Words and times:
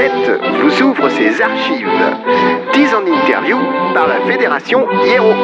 planète 0.00 0.40
vous 0.62 0.82
ouvre 0.82 1.08
ses 1.10 1.42
archives. 1.42 1.88
10 2.72 2.94
en 2.94 3.06
interview 3.22 3.58
par 3.94 4.06
la 4.06 4.20
Fédération 4.26 4.86
Hiero. 5.04 5.34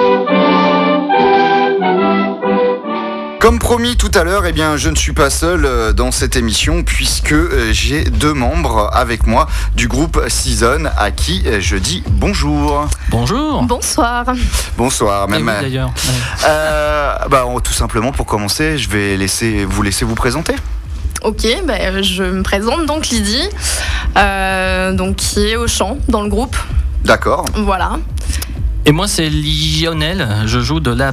Comme 3.38 3.58
promis 3.58 3.96
tout 3.96 4.10
à 4.14 4.24
l'heure, 4.24 4.46
eh 4.46 4.52
bien, 4.52 4.76
je 4.76 4.88
ne 4.88 4.96
suis 4.96 5.12
pas 5.12 5.30
seul 5.30 5.66
euh, 5.66 5.92
dans 5.92 6.10
cette 6.10 6.36
émission 6.36 6.82
puisque 6.82 7.32
euh, 7.32 7.70
j'ai 7.70 8.04
deux 8.04 8.32
membres 8.32 8.90
avec 8.92 9.26
moi 9.26 9.46
du 9.74 9.86
groupe 9.88 10.20
Season 10.28 10.84
à 10.96 11.10
qui 11.10 11.42
euh, 11.46 11.60
je 11.60 11.76
dis 11.76 12.02
bonjour. 12.08 12.88
Bonjour. 13.10 13.62
Bonsoir. 13.62 14.24
Bonsoir, 14.76 15.28
Et 15.28 15.32
même. 15.32 15.46
oui, 15.46 15.62
d'ailleurs. 15.62 15.88
Ouais. 15.88 16.46
Euh, 16.48 17.14
bah, 17.30 17.44
tout 17.62 17.74
simplement 17.74 18.10
pour 18.10 18.26
commencer, 18.26 18.78
je 18.78 18.88
vais 18.88 19.16
laisser, 19.16 19.64
vous 19.64 19.82
laisser 19.82 20.04
vous 20.04 20.16
présenter. 20.16 20.54
Ok, 21.26 21.44
ben, 21.66 22.04
je 22.04 22.22
me 22.22 22.44
présente 22.44 22.86
donc 22.86 23.08
Lydie, 23.08 23.48
euh, 24.16 24.92
donc 24.92 25.16
qui 25.16 25.40
est 25.40 25.56
au 25.56 25.66
chant 25.66 25.98
dans 26.08 26.22
le 26.22 26.28
groupe. 26.28 26.56
D'accord. 27.04 27.44
Voilà. 27.52 27.98
Et 28.84 28.92
moi, 28.92 29.08
c'est 29.08 29.28
Lionel. 29.28 30.24
Je 30.46 30.60
joue 30.60 30.78
de 30.78 30.92
la 30.92 31.10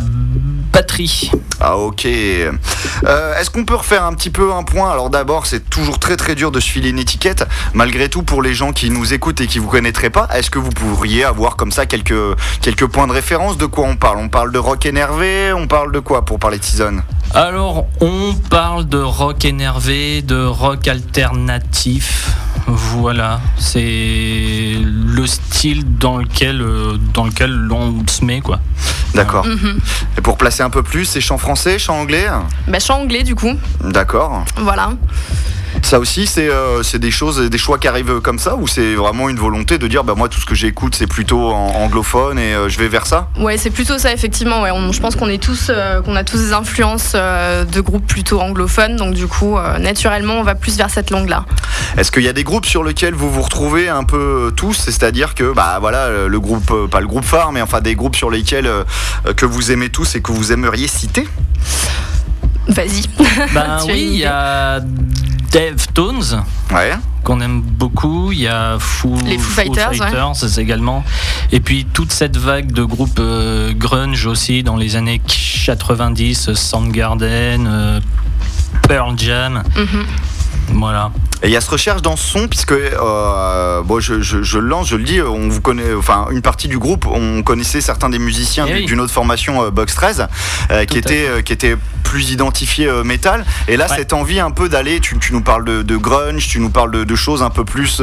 batterie. 0.73 1.31
Ah 1.61 1.77
ok. 1.77 2.05
Euh, 2.05 3.39
Est-ce 3.39 3.49
qu'on 3.49 3.63
peut 3.63 3.75
refaire 3.75 4.03
un 4.03 4.13
petit 4.13 4.31
peu 4.31 4.51
un 4.51 4.63
point? 4.63 4.91
Alors 4.91 5.09
d'abord, 5.09 5.45
c'est 5.45 5.69
toujours 5.69 5.99
très 5.99 6.17
très 6.17 6.35
dur 6.35 6.51
de 6.51 6.59
se 6.59 6.69
filer 6.69 6.89
une 6.89 6.99
étiquette. 6.99 7.45
Malgré 7.73 8.09
tout, 8.09 8.23
pour 8.23 8.41
les 8.41 8.53
gens 8.53 8.73
qui 8.73 8.89
nous 8.89 9.13
écoutent 9.13 9.39
et 9.39 9.47
qui 9.47 9.59
vous 9.59 9.69
connaîtraient 9.69 10.09
pas, 10.09 10.27
est-ce 10.33 10.49
que 10.49 10.59
vous 10.59 10.71
pourriez 10.71 11.23
avoir 11.23 11.55
comme 11.55 11.71
ça 11.71 11.85
quelques, 11.85 12.13
quelques 12.61 12.87
points 12.87 13.07
de 13.07 13.13
référence? 13.13 13.57
De 13.57 13.67
quoi 13.67 13.85
on 13.85 13.95
parle? 13.95 14.17
On 14.17 14.29
parle 14.29 14.51
de 14.51 14.57
rock 14.57 14.85
énervé? 14.85 15.53
On 15.53 15.67
parle 15.67 15.91
de 15.91 15.99
quoi 15.99 16.25
pour 16.25 16.39
parler 16.39 16.57
de 16.57 16.63
Season? 16.63 17.01
Alors, 17.35 17.85
on 18.01 18.33
parle 18.49 18.87
de 18.87 18.97
rock 18.97 19.45
énervé, 19.45 20.21
de 20.21 20.43
rock 20.43 20.87
alternatif. 20.87 22.31
Voilà, 22.65 23.41
c'est 23.57 24.77
le 24.81 25.27
style 25.27 25.97
dans 25.97 26.17
lequel, 26.17 26.61
euh, 26.61 26.97
dans 27.13 27.25
lequel 27.25 27.51
l'on 27.51 28.03
se 28.07 28.23
met, 28.23 28.39
quoi. 28.39 28.59
D'accord. 29.13 29.45
Mhm. 29.45 29.79
Et 30.17 30.21
pour 30.21 30.37
placer 30.37 30.62
un 30.63 30.69
peu 30.69 30.83
plus, 30.83 31.05
c'est 31.05 31.21
chant 31.21 31.37
français, 31.37 31.77
chant 31.77 31.99
anglais? 31.99 32.27
Ben, 32.67 32.79
chant 32.79 33.01
anglais 33.01 33.23
du 33.23 33.35
coup. 33.35 33.51
D'accord. 33.81 34.43
Voilà. 34.57 34.93
Ça 35.81 35.99
aussi, 35.99 36.27
c'est 36.27 36.49
euh, 36.49 36.83
c'est 36.83 36.99
des 36.99 37.11
choses, 37.11 37.39
des 37.49 37.57
choix 37.57 37.77
qui 37.77 37.87
arrivent 37.87 38.19
comme 38.21 38.39
ça 38.39 38.55
Ou 38.55 38.67
c'est 38.67 38.95
vraiment 38.95 39.29
une 39.29 39.37
volonté 39.37 39.77
de 39.77 39.87
dire, 39.87 40.03
bah, 40.03 40.13
moi 40.15 40.29
tout 40.29 40.39
ce 40.39 40.45
que 40.45 40.55
j'écoute, 40.55 40.95
c'est 40.95 41.07
plutôt 41.07 41.51
en 41.51 41.67
anglophone 41.83 42.37
et 42.39 42.53
euh, 42.53 42.69
je 42.69 42.77
vais 42.79 42.87
vers 42.87 43.05
ça? 43.05 43.29
Ouais, 43.39 43.57
c'est 43.57 43.69
plutôt 43.69 43.97
ça 43.97 44.11
effectivement. 44.13 44.61
Ouais, 44.61 44.71
On- 44.71 44.91
je 44.91 44.99
pense 45.01 45.15
qu'on 45.15 45.29
est 45.29 45.41
tous, 45.41 45.67
euh, 45.69 46.01
qu'on 46.01 46.15
a 46.15 46.23
tous 46.23 46.37
des 46.37 46.53
influences 46.53 47.13
euh, 47.15 47.65
de 47.65 47.81
groupes 47.81 48.05
plutôt 48.07 48.39
anglophones, 48.39 48.95
donc 48.95 49.13
du 49.13 49.27
coup, 49.27 49.57
euh, 49.57 49.77
naturellement, 49.79 50.35
on 50.35 50.43
va 50.43 50.55
plus 50.55 50.77
vers 50.77 50.89
cette 50.89 51.09
langue-là. 51.09 51.45
Est-ce 51.97 52.11
qu'il 52.11 52.23
y 52.23 52.27
a 52.27 52.33
des 52.33 52.43
groupes 52.43 52.65
sur 52.65 52.83
lesquels 52.83 53.13
vous 53.13 53.31
vous 53.31 53.41
retrouvez 53.41 53.89
un 53.89 54.03
peu 54.03 54.51
tous? 54.55 54.73
C'est-à-dire 54.77 55.35
que, 55.35 55.53
bah 55.53 55.77
voilà, 55.79 56.27
le 56.27 56.39
groupe, 56.39 56.71
pas 56.89 57.01
le 57.01 57.07
groupe 57.07 57.25
phare, 57.25 57.51
mais 57.51 57.61
enfin 57.61 57.81
des 57.81 57.95
groupes 57.95 58.15
sur 58.15 58.29
lesquels 58.29 58.69
que 59.35 59.45
vous 59.45 59.71
aimez 59.71 59.89
tous 59.89 60.15
et 60.15 60.21
que 60.21 60.31
vous 60.31 60.51
aimeriez 60.51 60.87
citer? 60.87 61.27
Vas-y. 62.67 63.03
Ben 63.53 63.77
oui, 63.87 64.07
il 64.13 64.19
y 64.19 64.25
a 64.25 64.79
Deftones. 65.53 66.43
Ouais. 66.71 66.93
qu'on 67.23 67.39
aime 67.39 67.61
beaucoup. 67.61 68.31
Il 68.31 68.39
y 68.39 68.47
a 68.47 68.77
Foo, 68.79 69.15
Les 69.25 69.37
Foo 69.37 69.61
Fighters, 69.61 69.91
ouais. 69.91 70.61
également. 70.61 71.03
Et 71.51 71.59
puis 71.59 71.85
toute 71.85 72.11
cette 72.11 72.37
vague 72.37 72.71
de 72.71 72.83
groupes 72.83 73.19
euh, 73.19 73.71
grunge 73.73 74.25
aussi 74.25 74.63
dans 74.63 74.75
les 74.75 74.95
années 74.95 75.21
90, 75.65 76.53
Soundgarden, 76.53 77.67
euh, 77.67 77.99
Pearl 78.87 79.17
Jam. 79.17 79.63
Mhm. 79.75 80.05
Voilà. 80.73 81.11
Et 81.43 81.47
il 81.47 81.51
y 81.51 81.57
a 81.57 81.61
cette 81.61 81.69
recherche 81.71 82.01
dans 82.01 82.15
ce 82.15 82.25
son, 82.25 82.47
puisque 82.47 82.71
euh, 82.71 83.81
bon, 83.83 83.99
je, 83.99 84.21
je- 84.21 84.57
lance, 84.59 84.87
je 84.87 84.95
le 84.95 85.03
dis, 85.03 85.21
on 85.21 85.49
vous 85.49 85.59
connaît, 85.61 85.93
enfin 85.93 86.27
une 86.31 86.41
partie 86.41 86.67
du 86.69 86.79
groupe, 86.79 87.05
on 87.05 87.43
connaissait 87.43 87.81
certains 87.81 88.09
des 88.09 88.19
musiciens 88.19 88.65
Eh 88.69 88.73
oui. 88.75 88.85
d'une 88.85 89.01
autre 89.01 89.11
formation, 89.11 89.61
euh, 89.63 89.69
Box 89.71 89.93
13, 89.95 90.27
euh, 90.71 90.85
qui 90.85 90.97
était 90.97 91.27
euh, 91.27 91.41
qui 91.41 91.51
était 91.51 91.75
plus 92.03 92.31
identifié 92.31 92.89
métal. 93.03 93.43
Et 93.67 93.75
là, 93.75 93.87
Ouais. 93.89 93.95
cette 93.97 94.13
envie 94.13 94.39
un 94.39 94.51
peu 94.51 94.69
d'aller, 94.69 94.99
tu, 94.99 95.17
tu 95.19 95.33
nous 95.33 95.41
parles 95.41 95.65
de, 95.65 95.81
de 95.81 95.97
grunge, 95.97 96.47
tu 96.47 96.59
nous 96.59 96.69
parles 96.69 96.91
de, 96.91 97.03
de 97.03 97.15
choses 97.15 97.41
un 97.41 97.49
peu 97.49 97.65
plus, 97.65 98.01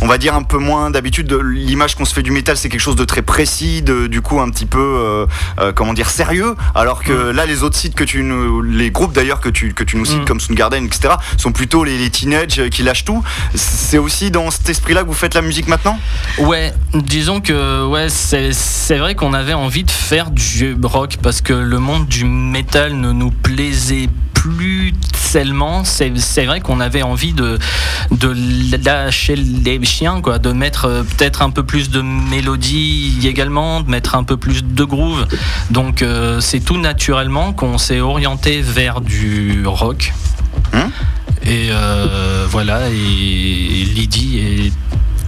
on 0.00 0.06
va 0.06 0.18
dire 0.18 0.34
un 0.36 0.42
peu 0.42 0.56
moins 0.58 0.90
d'habitude. 0.90 1.26
de 1.26 1.36
L'image 1.36 1.96
qu'on 1.96 2.04
se 2.04 2.14
fait 2.14 2.22
du 2.22 2.30
métal, 2.30 2.56
c'est 2.56 2.68
quelque 2.68 2.80
chose 2.80 2.94
de 2.96 3.04
très 3.04 3.22
précis, 3.22 3.82
de, 3.82 4.06
du 4.06 4.20
coup 4.22 4.40
un 4.40 4.48
petit 4.50 4.66
peu, 4.66 5.26
comment 5.74 5.92
dire, 5.94 6.10
sérieux. 6.10 6.54
Alors 6.74 7.02
que 7.02 7.12
là, 7.12 7.44
les 7.44 7.62
autres 7.64 7.76
sites 7.76 7.94
que 7.96 8.04
tu 8.04 8.22
nous, 8.22 8.62
les 8.62 8.90
groupes 8.90 9.12
d'ailleurs 9.12 9.40
que 9.40 9.48
tu 9.48 9.74
que 9.74 9.84
tu 9.84 9.96
nous 9.96 10.04
cites 10.04 10.20
Mm. 10.22 10.24
comme 10.26 10.40
Soundgarden, 10.40 10.84
etc., 10.84 11.14
sont 11.36 11.50
plutôt 11.52 11.82
les, 11.84 11.96
les 12.00 12.10
teenage 12.10 12.58
euh, 12.58 12.68
qui 12.68 12.82
lâchent 12.82 13.04
tout. 13.04 13.22
C'est 13.54 13.98
aussi 13.98 14.30
dans 14.30 14.50
cet 14.50 14.68
esprit-là 14.68 15.02
que 15.02 15.08
vous 15.08 15.14
faites 15.14 15.34
la 15.34 15.42
musique 15.42 15.68
maintenant? 15.68 15.98
Ouais, 16.38 16.72
disons 16.94 17.40
que 17.40 17.86
ouais, 17.86 18.08
c'est 18.08 18.98
vrai 18.98 19.14
qu'on 19.14 19.34
avait 19.34 19.54
envie 19.54 19.84
de 19.84 19.90
faire 19.90 20.30
du 20.30 20.76
rock 20.82 21.16
parce 21.22 21.40
que 21.40 21.52
le 21.52 21.78
monde 21.78 22.06
du 22.06 22.24
métal 22.24 22.94
ne 22.94 23.12
nous 23.12 23.30
plaisait 23.30 24.08
plus 24.34 24.94
tellement. 25.32 25.84
C'est 25.84 26.16
c'est 26.16 26.46
vrai 26.46 26.60
qu'on 26.60 26.80
avait 26.80 27.02
envie 27.02 27.32
de, 27.32 27.58
de 28.10 28.76
lâcher 28.84 29.36
les 29.36 29.84
chiens, 29.84 30.20
quoi, 30.20 30.38
de 30.38 30.52
mettre 30.52 30.86
euh, 30.86 31.02
peut-être 31.02 31.42
un 31.42 31.50
peu 31.50 31.62
plus 31.62 31.90
de 31.90 32.00
mélodie 32.00 33.18
également, 33.24 33.80
de 33.82 33.90
mettre 33.90 34.14
un 34.14 34.24
peu 34.24 34.36
plus 34.36 34.64
de 34.64 34.84
groove. 34.84 35.26
Donc 35.70 36.02
euh, 36.02 36.40
c'est 36.40 36.60
tout 36.60 36.78
naturellement 36.78 37.52
qu'on 37.52 37.78
s'est 37.78 38.00
orienté 38.00 38.62
vers 38.62 39.00
du 39.00 39.62
rock. 39.66 40.12
Hein 40.72 40.90
et 41.42 41.68
euh, 41.70 42.46
voilà, 42.48 42.88
et 42.88 42.92
Lydie 42.92 44.72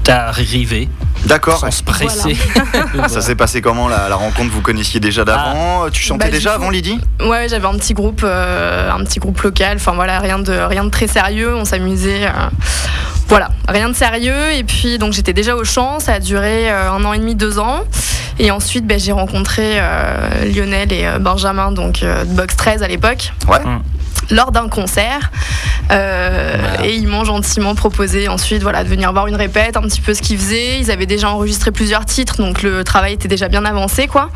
est 0.05 0.11
arrivée 0.11 0.89
D'accord. 1.27 1.59
sans 1.59 1.71
se 1.71 1.83
presser. 1.83 2.37
Ça 3.09 3.21
s'est 3.21 3.35
passé 3.35 3.61
comment 3.63 3.89
la, 3.89 4.09
la 4.09 4.17
rencontre 4.17 4.51
Vous 4.51 4.61
connaissiez 4.61 5.01
déjà 5.01 5.25
d'avant? 5.25 5.89
Tu 5.91 6.03
chantais 6.03 6.27
Bah, 6.27 6.31
déjà 6.31 6.51
coup- 6.51 6.57
avant 6.57 6.71
Lydie? 6.71 7.01
Ouais, 7.21 7.47
j'avais 7.49 7.67
un 7.67 7.75
petit 7.77 7.95
groupe, 7.95 8.23
euh, 8.25 8.91
un 8.91 9.03
petit 9.05 9.21
groupe 9.21 9.41
local. 9.41 9.77
Enfin 9.77 9.93
voilà, 9.93 10.19
rien 10.19 10.39
de 10.39 10.53
rien 10.53 10.85
de 10.85 10.91
très 10.91 11.07
sérieux. 11.07 11.55
On 11.57 11.65
s'amusait. 11.65 12.27
euh, 12.27 12.31
voilà, 13.29 13.51
rien 13.69 13.89
de 13.89 13.95
sérieux. 13.95 14.53
Et 14.53 14.65
puis 14.65 14.99
donc 14.99 15.13
j'étais 15.13 15.33
déjà 15.33 15.57
au 15.57 15.65
chant. 15.65 15.99
Ça 16.01 16.15
a 16.15 16.19
duré 16.21 16.71
euh, 16.71 16.91
un 16.93 17.05
an 17.05 17.13
et 17.15 17.19
demi, 17.19 17.35
deux 17.35 17.59
ans. 17.59 17.81
Et 18.39 18.51
ensuite, 18.51 18.87
ben, 18.87 18.99
j'ai 18.99 19.13
rencontré 19.13 19.75
euh, 19.77 20.45
Lionel 20.53 20.93
et 20.93 21.07
euh, 21.07 21.19
Benjamin, 21.19 21.71
donc 21.71 22.03
euh, 22.03 22.25
de 22.25 22.33
Box 22.33 22.57
13 22.57 22.83
à 22.83 22.89
l'époque. 22.89 23.33
Ouais. 23.47 23.61
Mm. 23.61 23.81
Lors 24.31 24.53
d'un 24.53 24.69
concert, 24.69 25.31
Euh, 25.91 26.57
Voilà. 26.59 26.87
et 26.87 26.95
ils 26.95 27.07
m'ont 27.09 27.25
gentiment 27.25 27.75
proposé 27.75 28.29
ensuite 28.29 28.63
voilà, 28.63 28.83
de 28.85 28.89
venir 28.89 29.13
voir 29.13 29.27
une 29.27 29.35
répète, 29.35 29.77
un 29.77 29.83
petit 29.83 30.01
peu 30.01 30.15
ce 30.15 30.23
qu'ils 30.23 30.39
faisaient. 30.39 30.79
Ils 30.79 30.91
avaient 30.91 31.07
déjà 31.07 31.29
enregistré 31.29 31.71
plusieurs 31.71 32.07
titres, 32.07 32.37
donc 32.39 32.63
le 32.63 32.83
travail 32.85 33.15
était 33.15 33.29
déjà 33.29 33.49
bien 33.49 33.65
avancé. 33.65 34.07
quoi. 34.07 34.31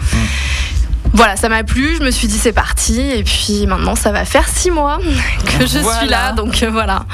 Voilà, 1.13 1.37
ça 1.37 1.49
m'a 1.49 1.63
plu, 1.65 1.97
je 1.99 2.03
me 2.03 2.11
suis 2.11 2.27
dit 2.29 2.37
c'est 2.37 2.53
parti, 2.53 3.01
et 3.01 3.23
puis 3.23 3.67
maintenant 3.67 3.95
ça 3.95 4.11
va 4.13 4.25
faire 4.25 4.47
six 4.49 4.71
mois 4.71 4.99
que 5.59 5.65
je 5.65 5.79
suis 5.79 6.09
là, 6.09 6.33
donc 6.33 6.63
euh, 6.63 6.69
voilà. 6.71 7.07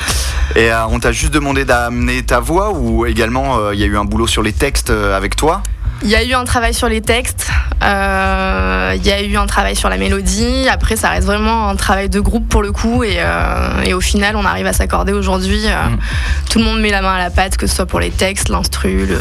Et 0.57 0.73
euh, 0.73 0.87
on 0.89 0.99
t'a 0.99 1.13
juste 1.13 1.33
demandé 1.33 1.65
d'amener 1.65 2.23
ta 2.25 2.41
voix 2.41 2.73
ou 2.73 3.07
également 3.07 3.71
il 3.71 3.79
y 3.79 3.85
a 3.85 3.87
eu 3.87 3.97
un 3.97 4.05
boulot 4.05 4.27
sur 4.27 4.43
les 4.43 4.53
textes 4.53 4.91
avec 4.91 5.37
toi? 5.37 5.63
Il 6.05 6.11
y 6.11 6.17
a 6.17 6.25
eu 6.25 6.33
un 6.35 6.45
travail 6.45 6.75
sur 6.75 6.89
les 6.89 7.01
textes, 7.01 7.49
euh, 7.83 8.93
il 8.97 9.07
y 9.07 9.13
a 9.13 9.23
eu 9.23 9.37
un 9.37 9.47
travail 9.47 9.77
sur 9.77 9.89
la 9.89 9.97
mélodie, 9.97 10.67
après 10.69 10.97
ça 10.97 11.11
reste 11.11 11.27
vraiment 11.27 11.69
un 11.69 11.77
travail 11.77 12.09
de 12.09 12.19
groupe 12.19 12.49
pour 12.49 12.63
le 12.63 12.73
coup, 12.73 13.05
et, 13.05 13.17
euh, 13.19 13.83
et 13.85 13.95
au 13.95 14.01
final 14.01 14.35
on 14.37 14.45
arrive 14.45 14.67
à 14.67 14.73
s'accorder 14.73 15.13
aujourd'hui. 15.13 15.63
euh, 15.67 15.71
Mm. 15.83 15.99
Tout 16.51 16.59
le 16.59 16.65
monde 16.65 16.81
met 16.81 16.91
la 16.91 17.03
main 17.03 17.15
à 17.15 17.19
la 17.19 17.31
pâte, 17.31 17.57
que 17.57 17.67
ce 17.67 17.75
soit 17.77 17.87
pour 17.87 17.99
les 18.01 18.11
textes, 18.11 18.49
l'instru, 18.49 19.07
le... 19.07 19.19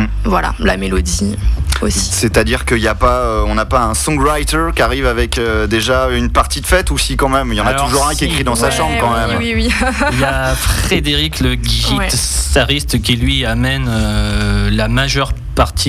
Mm. 0.00 0.06
voilà, 0.24 0.54
la 0.58 0.76
mélodie 0.76 1.36
aussi. 1.82 1.98
C'est-à-dire 2.12 2.64
qu'il 2.64 2.78
n'y 2.78 2.88
a 2.88 2.94
pas, 2.94 3.18
euh, 3.20 3.44
on 3.46 3.54
n'a 3.54 3.64
pas 3.66 3.80
un 3.82 3.94
songwriter 3.94 4.68
qui 4.74 4.82
arrive 4.82 5.06
avec 5.06 5.38
euh, 5.38 5.66
déjà 5.66 6.08
une 6.10 6.30
partie 6.30 6.60
de 6.60 6.66
fête 6.66 6.90
ou 6.90 6.98
si 6.98 7.16
quand 7.16 7.28
même 7.28 7.52
Il 7.52 7.56
y 7.56 7.60
en 7.60 7.66
a 7.66 7.70
Alors, 7.70 7.86
toujours 7.86 8.06
un 8.08 8.14
qui 8.14 8.24
écrit 8.24 8.44
dans 8.44 8.54
sa 8.54 8.66
Ouais, 8.66 8.72
chambre 8.72 8.94
quand 9.00 9.12
oui, 9.12 9.28
même. 9.28 9.38
Oui, 9.38 9.52
oui, 9.56 9.74
Il 10.12 10.20
y 10.20 10.24
a 10.24 10.54
Frédéric, 10.56 11.40
le 11.40 11.54
guitariste, 11.54 13.02
qui 13.02 13.16
lui 13.16 13.44
amène 13.44 13.86
euh, 13.88 14.70
la 14.72 14.88
majeure 14.88 15.28
partie 15.32 15.43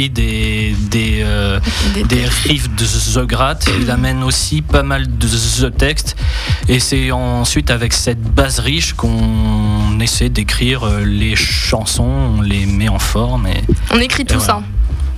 des, 0.10 0.76
des, 0.92 1.22
euh, 1.24 1.60
Des 2.08 2.26
riffs 2.26 2.70
de 2.76 2.86
The 2.86 3.26
Grat. 3.26 3.60
Il 3.80 3.90
amène 3.90 4.24
aussi 4.24 4.62
pas 4.62 4.84
mal 4.84 5.06
de 5.18 5.28
The 5.28 5.76
textes. 5.76 6.16
Et 6.68 6.80
c'est 6.80 7.12
ensuite 7.12 7.72
avec 7.72 7.94
cette 7.94 8.22
base 8.22 8.60
riche 8.60 8.94
qu'on 8.94 10.00
essaie 10.00 10.30
d'écrire 10.30 10.84
euh, 10.84 11.04
les 11.04 11.36
chansons, 11.36 12.38
on 12.38 12.42
les 12.42 12.66
met 12.66 12.90
en 12.90 13.00
forme. 13.00 13.48
Et 13.48 13.64
On 13.92 14.00
écrit 14.00 14.26
tout 14.26 14.38
voilà. 14.38 14.46
ça. 14.62 14.64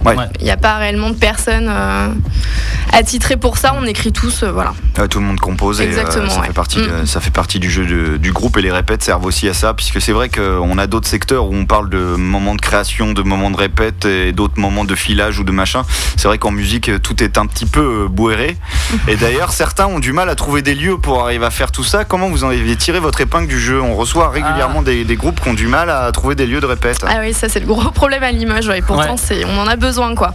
Ouais. 0.05 0.15
Il 0.39 0.45
n'y 0.45 0.51
a 0.51 0.57
pas 0.57 0.77
réellement 0.77 1.09
de 1.09 1.15
personnes 1.15 1.67
euh, 1.69 2.07
attitrées 2.94 3.38
pour 3.38 3.57
ça. 3.57 3.73
On 3.77 3.83
écrit 3.85 4.11
tous, 4.11 4.44
euh, 4.44 4.51
voilà. 4.51 4.73
Ouais, 4.97 5.07
tout 5.07 5.19
le 5.19 5.25
monde 5.25 5.39
compose 5.39 5.81
et 5.81 5.83
euh, 5.83 5.88
Exactement, 5.88 6.29
ça, 6.29 6.41
ouais. 6.41 6.47
fait 6.47 6.53
partie, 6.53 6.79
Mm. 6.79 7.05
ça 7.05 7.19
fait 7.19 7.31
partie 7.31 7.59
du 7.59 7.69
jeu 7.69 7.85
de- 7.85 8.17
du 8.17 8.31
groupe 8.31 8.57
et 8.57 8.61
les 8.61 8.71
répètes 8.71 9.03
servent 9.03 9.25
aussi 9.25 9.47
à 9.49 9.53
ça 9.53 9.73
puisque 9.73 9.99
c'est 10.01 10.11
vrai 10.13 10.29
qu'on 10.29 10.77
a 10.77 10.88
d'autres 10.88 11.07
secteurs 11.07 11.45
où 11.49 11.55
on 11.55 11.65
parle 11.65 11.89
de 11.89 11.97
moments 11.97 12.55
de 12.55 12.61
création, 12.61 13.11
de 13.13 13.21
moments 13.21 13.51
de 13.51 13.57
répète 13.57 14.05
et 14.05 14.31
d'autres 14.31 14.59
moments 14.59 14.85
de 14.85 14.95
filage 14.95 15.39
ou 15.39 15.44
de 15.44 15.51
machin. 15.51 15.83
C'est 16.15 16.27
vrai 16.27 16.38
qu'en 16.38 16.51
musique 16.51 16.89
tout 17.01 17.21
est 17.23 17.38
un 17.38 17.45
petit 17.45 17.65
peu 17.65 18.03
euh, 18.05 18.07
bourré 18.07 18.55
et 19.07 19.15
d'ailleurs 19.17 19.51
certains 19.51 19.88
ont 19.88 19.99
du 19.99 20.13
mal 20.13 20.29
à 20.29 20.35
trouver 20.35 20.61
des 20.61 20.75
lieux 20.75 20.97
pour 20.97 21.21
arriver 21.23 21.45
à 21.45 21.51
faire 21.51 21.71
tout 21.71 21.83
ça. 21.83 22.05
Comment 22.05 22.29
vous 22.29 22.44
en 22.44 22.49
avez 22.49 22.75
tiré 22.77 22.99
votre 22.99 23.19
épingle 23.21 23.47
du 23.47 23.59
jeu? 23.59 23.81
On 23.81 23.95
reçoit 23.95 24.29
régulièrement 24.29 24.81
des, 24.83 25.03
des 25.03 25.15
groupes 25.15 25.41
qui 25.41 25.49
ont 25.49 25.53
du 25.53 25.67
mal 25.67 25.89
à 25.89 26.11
trouver 26.11 26.35
des 26.35 26.45
lieux 26.47 26.61
de 26.61 26.65
répète. 26.65 26.99
Ah 27.07 27.17
oui, 27.21 27.33
ça 27.33 27.49
c'est 27.49 27.59
le 27.59 27.65
gros 27.65 27.91
problème 27.91 28.23
à 28.23 28.31
Limoges. 28.31 28.67
ouais. 28.67 28.79
Et 28.79 28.81
pourtant, 28.81 29.15
on 29.47 29.57
en 29.59 29.67
a 29.67 29.75
besoin, 29.75 29.86
quoi. 30.15 30.33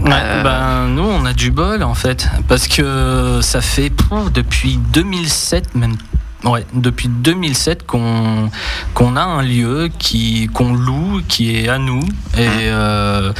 Ouais, 0.00 0.10
Euh, 0.12 0.42
ben, 0.42 0.88
nous, 0.88 1.02
on 1.04 1.24
a 1.24 1.32
du 1.32 1.50
bol 1.50 1.82
en 1.82 1.94
fait, 1.94 2.28
parce 2.48 2.66
que 2.66 3.40
ça 3.42 3.60
fait 3.60 3.92
depuis 4.32 4.78
2007 4.92 5.74
même. 5.74 5.96
Ouais, 6.44 6.66
depuis 6.74 7.08
2007 7.08 7.86
qu'on 7.86 8.50
qu'on 8.94 9.14
a 9.16 9.22
un 9.22 9.42
lieu 9.42 9.90
qui 9.98 10.48
qu'on 10.52 10.74
loue, 10.74 11.20
qui 11.28 11.54
est 11.56 11.68
à 11.68 11.78
nous 11.78 12.02
et 12.36 12.48
euh, 12.62 13.32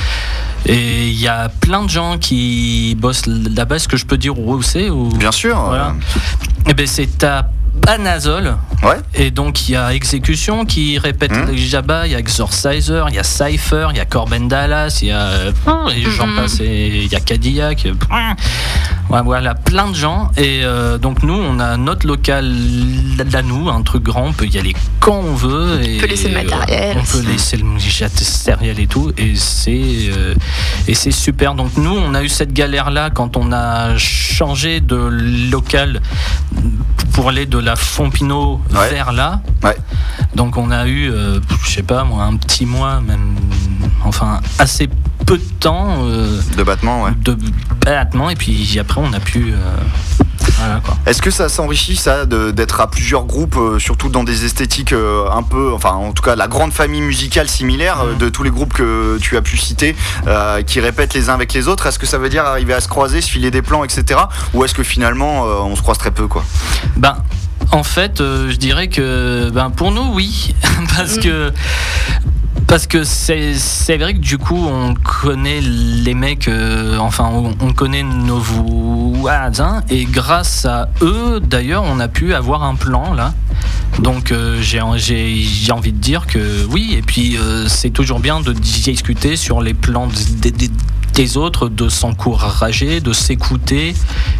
et 0.66 1.08
il 1.08 1.20
y 1.20 1.26
a 1.26 1.48
plein 1.48 1.82
de 1.82 1.90
gens 1.90 2.16
qui 2.18 2.96
bossent 3.00 3.26
là-bas. 3.26 3.76
Est-ce 3.76 3.88
que 3.88 3.96
je 3.96 4.06
peux 4.06 4.18
dire 4.18 4.38
où 4.38 4.62
c'est 4.62 4.88
ou 4.88 5.08
Bien 5.08 5.32
sûr. 5.32 5.58
Voilà. 5.58 5.94
Eh 6.68 6.74
ben 6.74 6.86
c'est 6.86 7.24
à 7.24 7.50
Panazol. 7.80 8.46
euh, 8.46 8.86
ouais. 8.88 8.96
Et 9.14 9.30
donc 9.30 9.69
il 9.69 9.72
y 9.72 9.76
a 9.76 9.94
Exécution 9.94 10.64
qui 10.64 10.98
répète 10.98 11.32
le 11.46 11.56
Jabba, 11.56 12.06
il 12.06 12.12
y 12.12 12.14
a 12.14 12.19
Exorciser, 12.19 13.02
il 13.08 13.14
y 13.14 13.19
a 13.19 13.24
Cypher, 13.24 13.88
il 13.90 13.96
y 13.96 14.00
a 14.00 14.04
Corben 14.04 14.46
Dallas, 14.48 14.98
il 15.02 15.08
y 15.08 15.10
a 15.10 15.20
euh, 15.22 15.52
et 15.94 16.02
j'en 16.10 16.26
Mhm. 16.26 16.36
passe, 16.36 16.58
il 16.60 17.06
y 17.10 17.14
a 17.16 17.20
Cadillac. 17.20 17.86
Ouais, 19.12 19.20
voilà, 19.23 19.55
plein 19.55 19.91
de 19.91 19.94
gens. 19.94 20.31
Et 20.38 20.61
euh, 20.64 20.97
donc 20.97 21.23
nous, 21.23 21.35
on 21.35 21.61
a 21.61 21.76
notre 21.76 22.06
local 22.06 22.50
là 23.31 23.43
nous, 23.43 23.69
un 23.69 23.82
truc 23.82 24.03
grand, 24.03 24.26
on 24.29 24.32
peut 24.32 24.47
y 24.47 24.59
aller 24.59 24.75
quand 25.00 25.19
on 25.19 25.35
veut. 25.35 25.82
Et, 25.82 25.99
peut 25.99 26.06
laisser 26.06 26.29
le 26.29 26.35
matériel 26.35 26.97
euh, 26.97 27.00
On 27.00 27.05
peut 27.05 27.31
laisser 27.31 27.56
le 27.56 27.64
matériel 27.64 28.81
et 28.81 28.87
tout. 28.87 29.12
Et 29.19 29.35
c'est 29.37 30.11
euh, 30.17 30.35
et 30.88 30.94
c'est 30.94 31.11
super. 31.11 31.55
Donc 31.55 31.76
nous, 31.76 31.94
on 31.94 32.14
a 32.14 32.23
eu 32.23 32.29
cette 32.29 32.53
galère 32.53 32.91
là 32.91 33.11
quand 33.11 33.37
on 33.37 33.53
a 33.53 33.97
changé 33.99 34.81
de 34.81 34.97
local 35.50 36.00
pour 37.12 37.29
aller 37.29 37.47
de 37.47 37.59
la 37.59 37.76
Fompino 37.76 38.61
Ouais. 38.73 38.91
vers 38.91 39.12
là. 39.12 39.43
Ouais. 39.62 39.76
Donc 40.35 40.56
on 40.56 40.70
a 40.70 40.87
eu, 40.87 41.11
euh, 41.11 41.38
je 41.64 41.70
sais 41.70 41.82
pas 41.82 42.05
moi, 42.05 42.25
un 42.25 42.37
petit 42.37 42.64
mois, 42.64 43.00
même, 43.00 43.37
enfin 44.05 44.41
assez 44.59 44.88
peu 45.26 45.38
de 45.38 45.44
temps 45.60 46.04
euh, 46.06 46.40
De 46.56 46.62
battement, 46.62 47.02
ouais. 47.04 47.10
de 47.20 47.36
battement, 47.84 48.30
et 48.30 48.36
puis 48.36 48.78
après 48.78 49.00
on 49.00 49.12
a 49.12 49.20
pu, 49.20 49.52
euh, 49.52 49.56
voilà 50.58 50.80
quoi. 50.84 50.96
Est-ce 51.06 51.22
que 51.22 51.30
ça 51.30 51.48
s'enrichit 51.48 51.96
ça 51.96 52.26
de- 52.26 52.50
d'être 52.50 52.80
à 52.80 52.90
plusieurs 52.90 53.24
groupes, 53.24 53.56
euh, 53.56 53.78
surtout 53.78 54.08
dans 54.08 54.24
des 54.24 54.44
esthétiques 54.44 54.92
euh, 54.92 55.24
un 55.30 55.42
peu, 55.42 55.72
enfin 55.72 55.92
en 55.92 56.12
tout 56.12 56.22
cas 56.22 56.34
la 56.36 56.48
grande 56.48 56.72
famille 56.72 57.00
musicale 57.00 57.48
similaire 57.48 58.00
euh, 58.00 58.12
Mhm. 58.12 58.19
de 58.19 58.28
tous 58.28 58.42
les 58.42 58.50
groupes 58.50 58.72
que 58.72 59.19
tu 59.20 59.36
as 59.36 59.42
pu 59.42 59.56
citer, 59.56 59.96
euh, 60.26 60.62
qui 60.62 60.80
répètent 60.80 61.14
les 61.14 61.28
uns 61.30 61.34
avec 61.34 61.52
les 61.54 61.68
autres? 61.68 61.86
Est-ce 61.86 61.98
que 61.98 62.06
ça 62.06 62.18
veut 62.18 62.28
dire 62.28 62.44
arriver 62.44 62.75
à 62.75 62.80
se 62.80 62.88
croiser, 62.88 63.20
se 63.20 63.30
filer 63.30 63.50
des 63.50 63.62
plans, 63.62 63.84
etc. 63.84 64.20
Ou 64.54 64.64
est-ce 64.64 64.75
que 64.75 64.82
finalement 64.82 65.46
euh, 65.46 65.60
on 65.62 65.76
se 65.76 65.82
croise 65.82 65.98
très 65.98 66.10
peu 66.10 66.26
quoi? 66.26 66.44
Ben, 66.96 67.16
en 67.70 67.84
fait, 67.84 68.20
euh, 68.20 68.50
je 68.50 68.56
dirais 68.56 68.88
que 68.88 69.50
ben, 69.50 69.70
pour 69.70 69.92
nous, 69.92 70.12
oui. 70.14 70.54
parce 70.96 71.16
Mm. 71.16 71.20
que. 71.20 71.52
Parce 72.72 72.86
que 72.86 73.04
c'est 73.04 73.98
vrai 73.98 74.14
que 74.14 74.19
du 74.19 74.38
coup, 74.38 74.56
on 74.56 74.94
connaît 74.94 75.60
les 75.60 76.14
mecs, 76.14 76.48
euh, 76.48 76.96
enfin, 76.96 77.30
on, 77.30 77.54
on 77.60 77.74
connaît 77.74 78.02
nos 78.02 78.38
voisins, 78.38 79.82
et 79.90 80.06
grâce 80.06 80.64
à 80.64 80.88
eux, 81.02 81.38
d'ailleurs, 81.38 81.84
on 81.84 82.00
a 82.00 82.08
pu 82.08 82.32
avoir 82.32 82.62
un 82.62 82.74
plan 82.74 83.12
là. 83.12 83.34
Donc, 83.98 84.32
euh, 84.32 84.62
j'ai 84.62 84.80
envie 84.80 85.92
de 85.92 85.98
dire 85.98 86.26
que 86.26 86.64
oui, 86.70 86.94
et 86.96 87.02
puis 87.02 87.36
euh, 87.36 87.69
c'est 87.69 87.90
toujours 87.90 88.20
bien 88.20 88.40
de 88.40 88.54
discuter 88.54 89.36
sur 89.36 89.60
les 89.60 89.75
plans 89.75 90.08
des, 91.14 91.37
autres, 91.37 91.69
de 91.69 91.88
s'encourager, 91.88 93.00
de 93.00 93.12
s'écouter, 93.12 93.94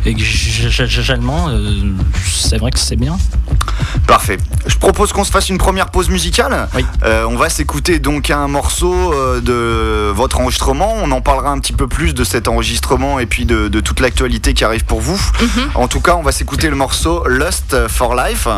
et 0.07 0.17
généralement, 0.19 1.49
euh, 1.49 1.93
c'est 2.25 2.59
vrai 2.59 2.71
que 2.71 2.79
c'est 2.79 2.97
bien. 2.97 3.17
Parfait. 4.07 4.39
Je 4.67 4.77
propose 4.77 5.13
qu'on 5.13 5.25
se 5.25 5.31
fasse 5.31 5.49
une 5.49 5.59
première 5.59 5.91
pause 5.91 6.09
musicale. 6.09 6.69
Oui. 6.75 6.85
Euh, 7.05 7.25
on 7.29 7.37
va 7.37 7.49
s'écouter 7.49 7.99
donc 7.99 8.31
un 8.31 8.49
morceau 8.49 9.13
euh, 9.13 9.41
de 9.41 10.11
votre 10.13 10.41
enregistrement. 10.41 10.95
On 11.03 11.11
en 11.11 11.21
parlera 11.21 11.51
un 11.51 11.59
petit 11.59 11.73
peu 11.73 11.87
plus 11.87 12.15
de 12.15 12.25
cet 12.25 12.49
enregistrement 12.49 13.19
et 13.19 13.27
puis 13.27 13.45
de, 13.45 13.69
de 13.69 13.81
toute 13.81 14.01
l'actualité 14.01 14.55
qui 14.55 14.65
arrive 14.65 14.85
pour 14.85 15.01
vous. 15.01 15.21
Mhm. 15.41 15.71
En 15.75 15.89
tout 15.89 16.01
cas, 16.01 16.17
on 16.17 16.23
va 16.23 16.33
s'écouter 16.33 16.69
le 16.69 16.77
morceau 16.77 17.27
Lust 17.27 17.89
for 17.89 18.15
Life. 18.15 18.49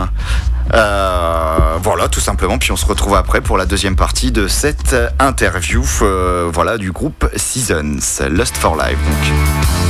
Euh, 0.72 1.78
voilà, 1.82 2.08
tout 2.08 2.20
simplement. 2.20 2.58
Puis 2.58 2.72
on 2.72 2.76
se 2.76 2.86
retrouve 2.86 3.14
après 3.14 3.40
pour 3.40 3.58
la 3.58 3.66
deuxième 3.66 3.96
partie 3.96 4.32
de 4.32 4.48
cette 4.48 4.96
interview 5.18 5.84
euh, 6.02 6.50
voilà, 6.52 6.78
du 6.78 6.92
groupe 6.92 7.28
Seasons. 7.36 7.98
Lust 8.30 8.56
for 8.56 8.76
Life. 8.76 8.98
Donc. 9.04 9.83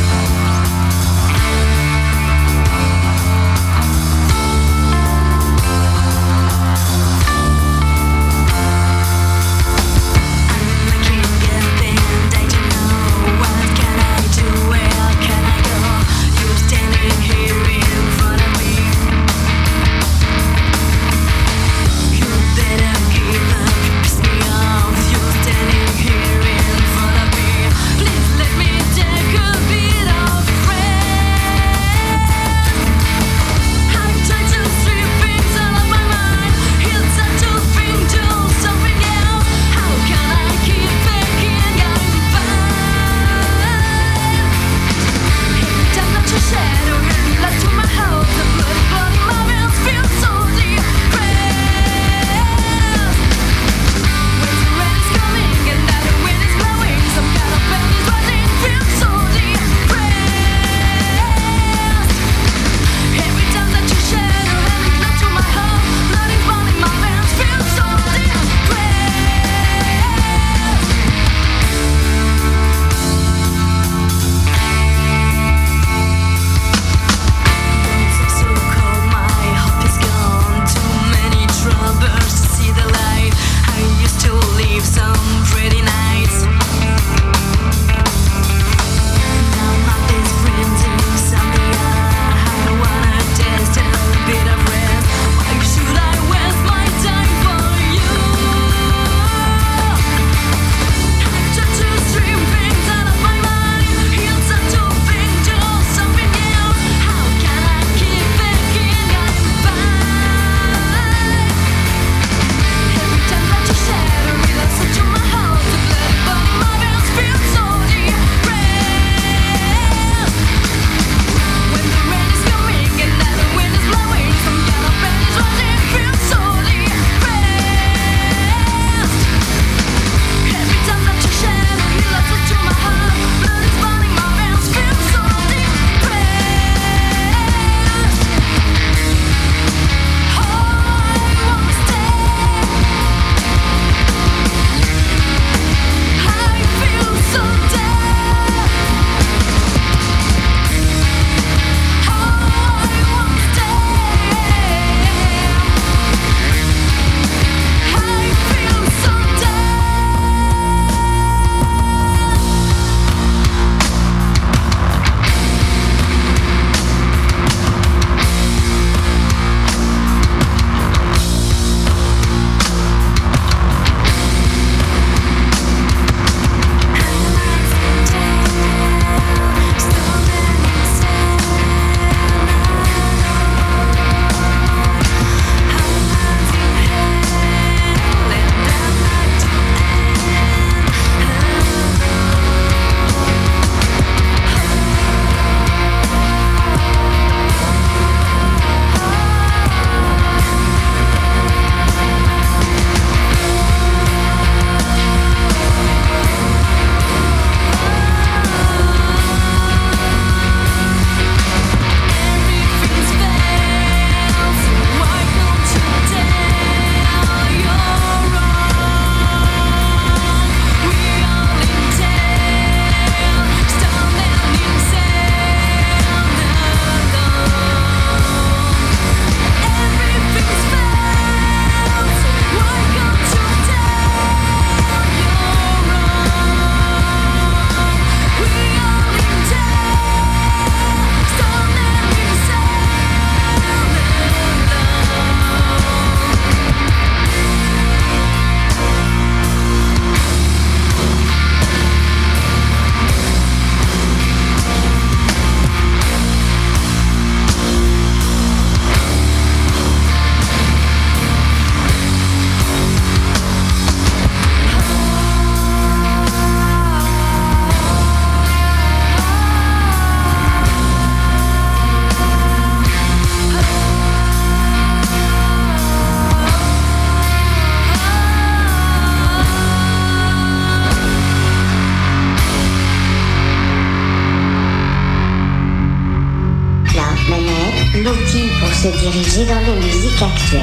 Actuelles. 290.22 290.60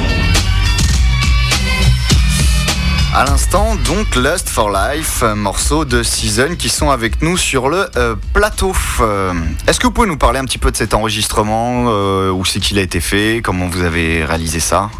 À 3.14 3.24
l'instant, 3.24 3.76
donc 3.86 4.14
Lust 4.14 4.50
for 4.50 4.70
Life, 4.70 5.22
euh, 5.22 5.34
morceau 5.34 5.86
de 5.86 6.02
Season 6.02 6.56
qui 6.58 6.68
sont 6.68 6.90
avec 6.90 7.22
nous 7.22 7.38
sur 7.38 7.70
le 7.70 7.88
euh, 7.96 8.14
plateau. 8.34 8.74
Euh, 9.00 9.32
Est-ce 9.66 9.80
que 9.80 9.86
vous 9.86 9.92
pouvez 9.92 10.06
nous 10.06 10.18
parler 10.18 10.38
un 10.38 10.44
petit 10.44 10.58
peu 10.58 10.70
de 10.70 10.76
cet 10.76 10.92
enregistrement 10.92 11.84
Où 12.30 12.44
c'est 12.44 12.60
qu'il 12.60 12.78
a 12.78 12.82
été 12.82 13.00
fait 13.00 13.40
Comment 13.42 13.68
vous 13.68 13.82
avez 13.82 14.22
réalisé 14.24 14.60
ça? 14.60 14.90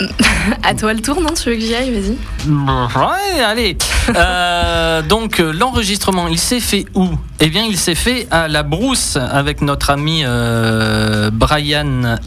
À 0.62 0.74
toi 0.74 0.92
le 0.92 1.00
tour, 1.00 1.20
non 1.20 1.30
Tu 1.30 1.50
veux 1.50 1.56
que 1.56 1.60
j'y 1.60 1.74
aille 1.74 1.90
Vas-y. 1.90 2.16
Ouais, 2.50 3.42
allez. 3.42 3.76
Euh, 4.16 5.00
donc 5.00 5.38
euh, 5.38 5.52
l'enregistrement, 5.52 6.26
il 6.26 6.38
s'est 6.38 6.58
fait 6.58 6.86
où? 6.94 7.08
Eh 7.38 7.48
bien, 7.48 7.62
il 7.62 7.78
s'est 7.78 7.94
fait 7.94 8.26
à 8.32 8.48
la 8.48 8.64
Brousse 8.64 9.16
avec 9.16 9.62
notre 9.62 9.90
ami 9.90 10.22
euh, 10.24 11.30
Brian 11.32 12.18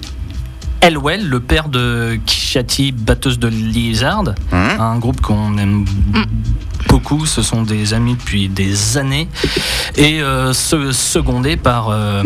Elwell, 0.79 1.27
le 1.27 1.41
père 1.41 1.67
de 1.67 2.17
Kishati, 2.25 2.93
batteuse 2.93 3.39
de 3.39 3.50
Lizard, 3.50 4.24
Hum 4.53 4.65
un 4.79 4.98
groupe 4.98 5.19
qu'on 5.19 5.57
aime 5.57 5.86
beaucoup. 6.95 7.25
Ce 7.25 7.41
sont 7.41 7.63
des 7.63 7.93
amis 7.93 8.13
depuis 8.15 8.47
des 8.47 8.97
années 8.97 9.27
et 9.97 10.21
euh, 10.21 10.53
se- 10.53 10.93
secondé 10.93 11.57
par 11.57 11.89
euh, 11.89 12.23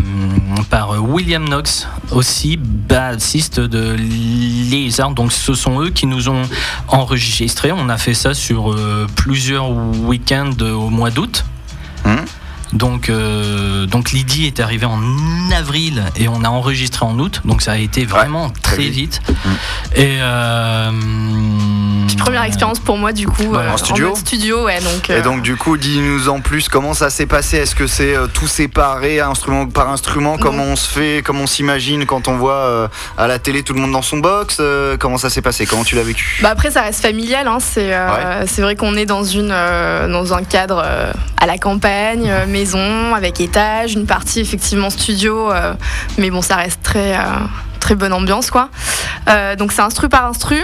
par 0.70 1.02
William 1.02 1.44
Knox, 1.44 1.88
aussi 2.12 2.56
bassiste 2.58 3.60
de 3.60 3.94
Lizard. 3.94 5.12
Donc 5.12 5.32
ce 5.32 5.56
sont 5.56 5.82
eux 5.82 5.90
qui 5.90 6.06
nous 6.06 6.30
ont 6.30 6.44
enregistré. 6.88 7.72
On 7.72 7.90
a 7.90 7.98
fait 7.98 8.14
ça 8.14 8.36
sur 8.36 8.72
euh, 8.72 9.08
plusieurs 9.16 9.70
week-ends 9.72 10.52
au 10.62 10.90
mois 10.92 11.10
d'août. 11.10 11.46
Donc, 12.74 13.10
euh, 13.10 13.86
donc 13.88 14.12
Lydie 14.12 14.46
est 14.46 14.60
arrivée 14.60 14.86
en 14.86 15.02
avril 15.58 16.04
et 16.16 16.28
on 16.28 16.44
a 16.44 16.50
enregistré 16.50 17.06
en 17.06 17.18
août. 17.18 17.42
Donc 17.46 17.62
ça 17.62 17.74
a 17.74 17.78
été 17.78 18.06
vraiment 18.06 18.50
très 18.62 18.76
très 18.76 18.84
vite. 18.90 19.22
vite. 19.26 19.38
Et 19.96 20.18
euh, 20.20 20.92
Puis 22.08 22.16
première 22.16 22.44
expérience 22.44 22.80
pour 22.80 22.98
moi 22.98 23.12
du 23.12 23.28
coup 23.28 23.56
euh, 23.56 23.72
En 23.72 23.78
studio 23.78 24.10
mode 24.10 24.18
studio, 24.18 24.66
ouais. 24.66 24.80
Donc, 24.82 25.10
Et 25.10 25.14
euh, 25.14 25.22
donc 25.24 25.42
du 25.42 25.56
coup, 25.56 25.78
dis-nous 25.78 26.30
en 26.30 26.42
plus 26.42 26.70
comment 26.70 26.94
ça 26.94 27.10
s'est 27.10 27.26
passé? 27.26 27.58
Est-ce 27.58 27.76
que 27.76 27.88
c'est 27.88 28.16
euh, 28.16 28.28
tout 28.28 28.48
séparé, 28.48 29.20
instrument 29.20 29.66
par 29.66 29.90
instrument? 29.90 30.38
Comment 30.38 30.64
on 30.64 30.76
se 30.76 30.88
fait? 30.88 31.24
Comment 31.26 31.44
on 31.44 31.48
s'imagine 31.48 32.06
quand 32.06 32.28
on 32.28 32.38
voit 32.38 32.54
euh, 32.54 32.88
à 33.18 33.28
la 33.28 33.40
télé 33.40 33.64
tout 33.64 33.74
le 33.74 33.82
monde 33.82 33.92
dans 33.92 34.02
son 34.02 34.18
box? 34.18 34.58
Euh, 34.60 34.98
Comment 35.00 35.18
ça 35.18 35.30
s'est 35.30 35.42
passé? 35.42 35.66
Comment 35.66 35.84
tu 35.84 35.96
l'as 35.96 36.04
vécu? 36.04 36.40
Bah 36.44 36.50
après 36.52 36.72
ça 36.72 36.82
reste 36.84 37.02
familial, 37.02 37.48
hein. 37.48 37.58
c'est 37.60 37.94
euh, 37.94 38.46
c'est 38.46 38.62
vrai 38.62 38.76
qu'on 38.76 38.96
est 38.96 39.06
dans 39.06 39.24
une 39.24 39.52
euh, 39.52 40.08
dans 40.08 40.34
un 40.34 40.44
cadre 40.44 40.82
euh, 40.86 41.12
à 41.38 41.46
la 41.46 41.58
campagne, 41.58 42.30
euh, 42.30 42.46
maison 42.60 43.16
avec 43.16 43.40
étage, 43.40 43.94
une 43.94 44.06
partie 44.06 44.42
effectivement 44.42 44.90
studio, 44.90 45.52
euh, 45.52 45.74
mais 46.18 46.30
bon 46.30 46.42
ça 46.42 46.58
reste 46.58 46.82
très 46.84 47.16
euh, 47.18 47.22
très 47.80 47.96
bonne 47.96 48.12
ambiance 48.14 48.52
quoi. 48.52 48.70
Euh, 49.30 49.56
donc 49.56 49.72
c'est 49.72 49.82
instru 49.82 50.10
par 50.10 50.26
instru. 50.26 50.58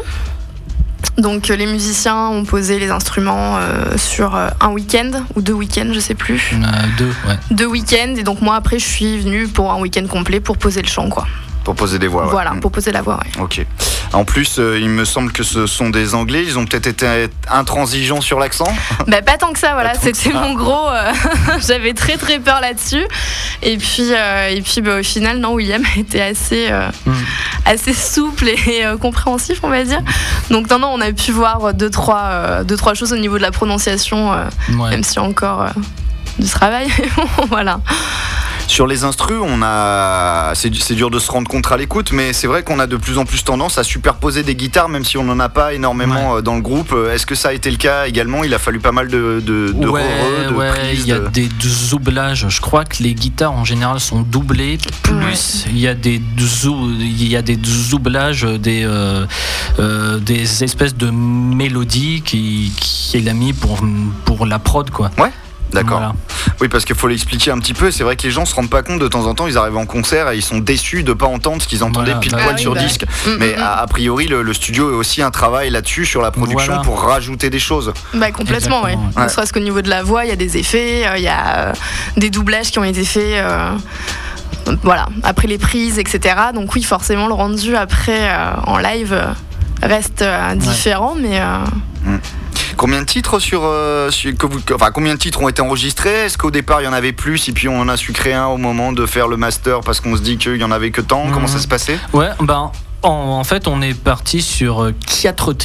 Donc 1.17 1.49
euh, 1.49 1.55
les 1.55 1.65
musiciens 1.65 2.27
ont 2.27 2.43
posé 2.43 2.77
les 2.79 2.89
instruments 2.89 3.55
euh, 3.57 3.97
sur 3.97 4.35
euh, 4.35 4.49
un 4.59 4.69
week-end 4.69 5.11
ou 5.35 5.41
deux 5.41 5.53
week-ends, 5.53 5.91
je 5.93 5.99
sais 6.01 6.15
plus. 6.15 6.53
a 6.65 6.87
deux, 6.97 7.07
ouais. 7.27 7.37
Deux 7.51 7.65
week-ends 7.67 8.15
et 8.17 8.23
donc 8.23 8.41
moi 8.41 8.55
après 8.55 8.77
je 8.79 8.85
suis 8.85 9.19
venue 9.19 9.47
pour 9.47 9.71
un 9.71 9.79
week-end 9.79 10.05
complet 10.07 10.41
pour 10.41 10.57
poser 10.57 10.81
le 10.81 10.87
chant 10.89 11.07
quoi. 11.09 11.25
Pour 11.63 11.75
poser 11.75 11.97
des 11.97 12.07
voix. 12.07 12.25
ouais. 12.25 12.31
Voilà, 12.31 12.51
Mm. 12.51 12.59
pour 12.59 12.71
poser 12.71 12.91
la 12.91 13.01
voix. 13.01 13.17
Ouais. 13.23 13.41
Ok. 13.41 13.65
En 14.15 14.23
plus, 14.25 14.59
euh, 14.59 14.79
il 14.79 14.89
me 14.89 15.03
semble 15.05 15.31
que 15.33 15.43
ce 15.43 15.67
sont 15.67 15.89
des 15.89 16.15
Anglais. 16.15 16.43
Ils 16.43 16.57
ont 16.57 16.65
peut-être 16.65 16.87
été 16.87 17.27
intransigeants 17.51 18.21
sur 18.21 18.39
l'accent. 18.39 18.67
Bah 19.07 19.21
pas 19.21 19.37
tant 19.37 19.51
que 19.53 19.59
ça, 19.59 19.73
voilà, 19.73 19.93
c'était 19.95 20.31
mon 20.33 20.53
gros. 20.55 20.87
euh, 20.89 21.11
J'avais 21.67 21.93
très 21.93 22.17
très 22.17 22.39
peur 22.39 22.59
là-dessus. 22.61 23.05
Et 23.61 23.77
puis, 23.77 24.07
euh, 24.11 24.47
et 24.49 24.61
puis 24.61 24.81
bah, 24.81 24.99
au 24.99 25.03
final, 25.03 25.37
non, 25.39 25.53
William 25.53 25.83
a 25.95 25.99
été 25.99 26.21
assez, 26.21 26.67
euh, 26.71 26.89
Mm. 27.05 27.13
assez 27.65 27.93
souple 27.93 28.47
et 28.47 28.83
compréhensif, 29.01 29.59
on 29.63 29.69
va 29.69 29.83
dire. 29.83 30.01
Donc 30.49 30.69
non, 30.69 30.79
non, 30.79 30.87
on 30.93 31.01
a 31.01 31.11
pu 31.11 31.31
voir 31.31 31.73
deux 31.73 31.89
trois, 31.89 32.63
deux, 32.63 32.77
trois 32.77 32.93
choses 32.93 33.11
au 33.13 33.17
niveau 33.17 33.37
de 33.37 33.43
la 33.43 33.51
prononciation, 33.51 34.31
Ouais. 34.31 34.89
même 34.91 35.03
si 35.03 35.19
encore 35.19 35.67
du 36.39 36.47
travail. 36.47 36.87
voilà. 37.49 37.79
Sur 38.67 38.87
les 38.87 39.03
instrus, 39.05 39.37
on 39.41 39.61
a, 39.63 40.51
c'est 40.55 40.69
dur 40.95 41.09
de 41.09 41.19
se 41.19 41.31
rendre 41.31 41.47
compte 41.47 41.71
à 41.71 41.77
l'écoute, 41.77 42.11
mais 42.11 42.33
c'est 42.33 42.47
vrai 42.47 42.63
qu'on 42.63 42.79
a 42.79 42.87
de 42.87 42.97
plus 42.97 43.17
en 43.17 43.23
plus 43.25 43.43
tendance 43.43 43.77
à 43.77 43.83
superposer 43.83 44.43
des 44.43 44.55
guitares, 44.55 44.89
même 44.89 45.05
si 45.05 45.17
on 45.17 45.23
n'en 45.23 45.39
a 45.39 45.47
pas 45.49 45.73
énormément 45.73 46.37
euh, 46.37 46.41
dans 46.41 46.55
le 46.55 46.61
groupe. 46.61 46.91
Euh, 46.91 47.13
Est-ce 47.13 47.25
que 47.25 47.35
ça 47.35 47.49
a 47.49 47.53
été 47.53 47.71
le 47.71 47.77
cas 47.77 48.05
également? 48.07 48.43
Il 48.43 48.53
a 48.53 48.59
fallu 48.59 48.79
pas 48.79 48.91
mal 48.91 49.07
de 49.07 49.41
de, 49.45 49.71
de 49.71 49.87
ouais, 49.87 50.01
ouais, 50.57 50.93
il 50.93 51.07
y 51.07 51.11
a 51.13 51.19
de- 51.19 51.27
des 51.29 51.47
doublages. 51.89 52.47
Je 52.49 52.59
crois 52.59 52.83
que 52.85 53.01
les 53.01 53.13
guitares 53.13 53.53
en 53.53 53.63
général 53.63 53.99
sont 54.01 54.21
doublées. 54.23 54.77
Plus 55.03 55.65
il 55.69 55.77
y 55.79 55.87
a 55.87 55.93
des 55.93 56.21
zou- 56.39 56.91
il 56.99 57.27
y 57.29 57.37
a 57.37 57.41
des 57.41 57.55
doublages, 57.57 58.43
des 58.43 58.83
euh, 58.83 59.25
euh, 59.79 60.17
des 60.19 60.63
espèces 60.63 60.95
de 60.95 61.09
mélodies 61.11 62.23
qui 62.25 62.73
qu'il 62.75 63.29
a 63.29 63.33
mis 63.33 63.53
pour 63.53 63.79
pour 64.25 64.45
la 64.45 64.59
prod 64.59 64.89
quoi. 64.89 65.11
D'accord. 65.71 65.97
Voilà. 65.97 66.13
Oui, 66.61 66.69
parce 66.69 66.85
qu'il 66.85 66.95
faut 66.95 67.07
l'expliquer 67.07 67.51
un 67.51 67.59
petit 67.59 67.73
peu. 67.73 67.91
C'est 67.91 68.03
vrai 68.03 68.15
que 68.15 68.23
les 68.23 68.31
gens 68.31 68.45
se 68.45 68.55
rendent 68.55 68.69
pas 68.69 68.81
compte 68.83 68.99
de 68.99 69.07
temps 69.07 69.25
en 69.25 69.33
temps. 69.33 69.47
Ils 69.47 69.57
arrivent 69.57 69.75
en 69.77 69.85
concert 69.85 70.29
et 70.31 70.37
ils 70.37 70.41
sont 70.43 70.59
déçus 70.59 71.03
de 71.03 71.11
pas 71.11 71.25
entendre 71.25 71.61
ce 71.61 71.67
qu'ils 71.67 71.83
entendaient 71.83 72.11
Voilà, 72.11 72.19
pile 72.19 72.31
bah 72.31 72.39
poil 72.43 72.55
oui, 72.55 72.61
sur 72.61 72.73
bah. 72.75 72.79
disque. 72.81 73.03
Mm, 73.25 73.29
Mais 73.39 73.53
mm, 73.55 73.59
mm. 73.59 73.63
a, 73.63 73.81
a 73.81 73.87
priori, 73.87 74.27
le, 74.27 74.41
le 74.41 74.53
studio 74.53 74.91
est 74.91 74.95
aussi 74.95 75.21
un 75.21 75.31
travail 75.31 75.69
là-dessus 75.71 76.05
sur 76.05 76.21
la 76.21 76.31
production 76.31 76.73
Voilà. 76.73 76.81
pour 76.83 77.01
rajouter 77.01 77.49
des 77.49 77.59
choses. 77.59 77.91
Bah 78.13 78.31
complètement, 78.31 78.83
ouais. 78.83 78.95
Ne 79.17 79.27
serait-ce 79.27 79.51
qu'au 79.51 79.59
niveau 79.59 79.81
de 79.81 79.89
la 79.89 80.03
voix, 80.03 80.23
il 80.23 80.29
y 80.29 80.33
a 80.33 80.35
des 80.37 80.55
effets, 80.57 81.05
euh, 81.07 81.17
il 81.17 81.23
y 81.23 81.27
a 81.27 81.57
euh, 81.57 81.73
des 82.15 82.29
doublages 82.29 82.71
qui 82.71 82.79
ont 82.79 82.83
été 82.85 83.03
faits. 83.03 83.23
euh, 83.35 83.71
voilà, 84.81 85.07
après 85.23 85.47
les 85.47 85.57
prises, 85.57 85.99
etc. 85.99 86.35
Donc 86.53 86.73
oui, 86.73 86.83
forcément, 86.83 87.27
le 87.27 87.33
rendu 87.33 87.75
après 87.75 88.29
euh, 88.29 88.51
en 88.65 88.77
live 88.77 89.15
reste 89.83 90.21
euh, 90.21 90.55
différent, 90.55 91.15
mais 91.19 91.39
euh, 91.39 92.17
Combien 92.77 92.99
de 93.01 93.05
titres 93.05 93.39
sur, 93.39 93.61
euh, 93.63 94.11
sur- 94.11 94.35
que 94.37 94.45
vous, 94.45 94.59
enfin 94.73 94.91
combien 94.91 95.13
de 95.13 95.19
titres 95.19 95.41
ont 95.41 95.47
été 95.49 95.61
enregistrés? 95.61 96.25
Est-ce 96.25 96.37
qu'au 96.37 96.51
départ 96.51 96.81
il 96.81 96.85
y 96.85 96.87
en 96.87 96.93
avait 96.93 97.13
plus 97.13 97.47
et 97.47 97.51
puis 97.53 97.67
on 97.67 97.79
en 97.79 97.87
a 97.89 97.97
su 97.97 98.11
créer 98.13 98.33
un 98.33 98.47
au 98.47 98.57
moment 98.57 98.91
de 98.91 99.05
faire 99.05 99.27
le 99.27 99.37
master 99.37 99.79
parce 99.81 99.99
qu'on 100.01 100.15
se 100.15 100.21
dit 100.21 100.37
qu'il 100.37 100.57
y 100.57 100.63
en 100.63 100.71
avait 100.71 100.91
que 100.91 101.01
tant? 101.01 101.23
Comment 101.27 101.41
Mhm. 101.41 101.47
ça 101.47 101.59
se 101.59 101.67
passait? 101.67 101.97
Ouais, 102.13 102.29
ben 102.41 102.71
en, 103.03 103.09
en 103.09 103.43
fait 103.43 103.67
on 103.67 103.81
est 103.81 103.93
parti 103.93 104.41
sur 104.41 104.83
euh, 104.83 104.91
quatre 105.21 105.55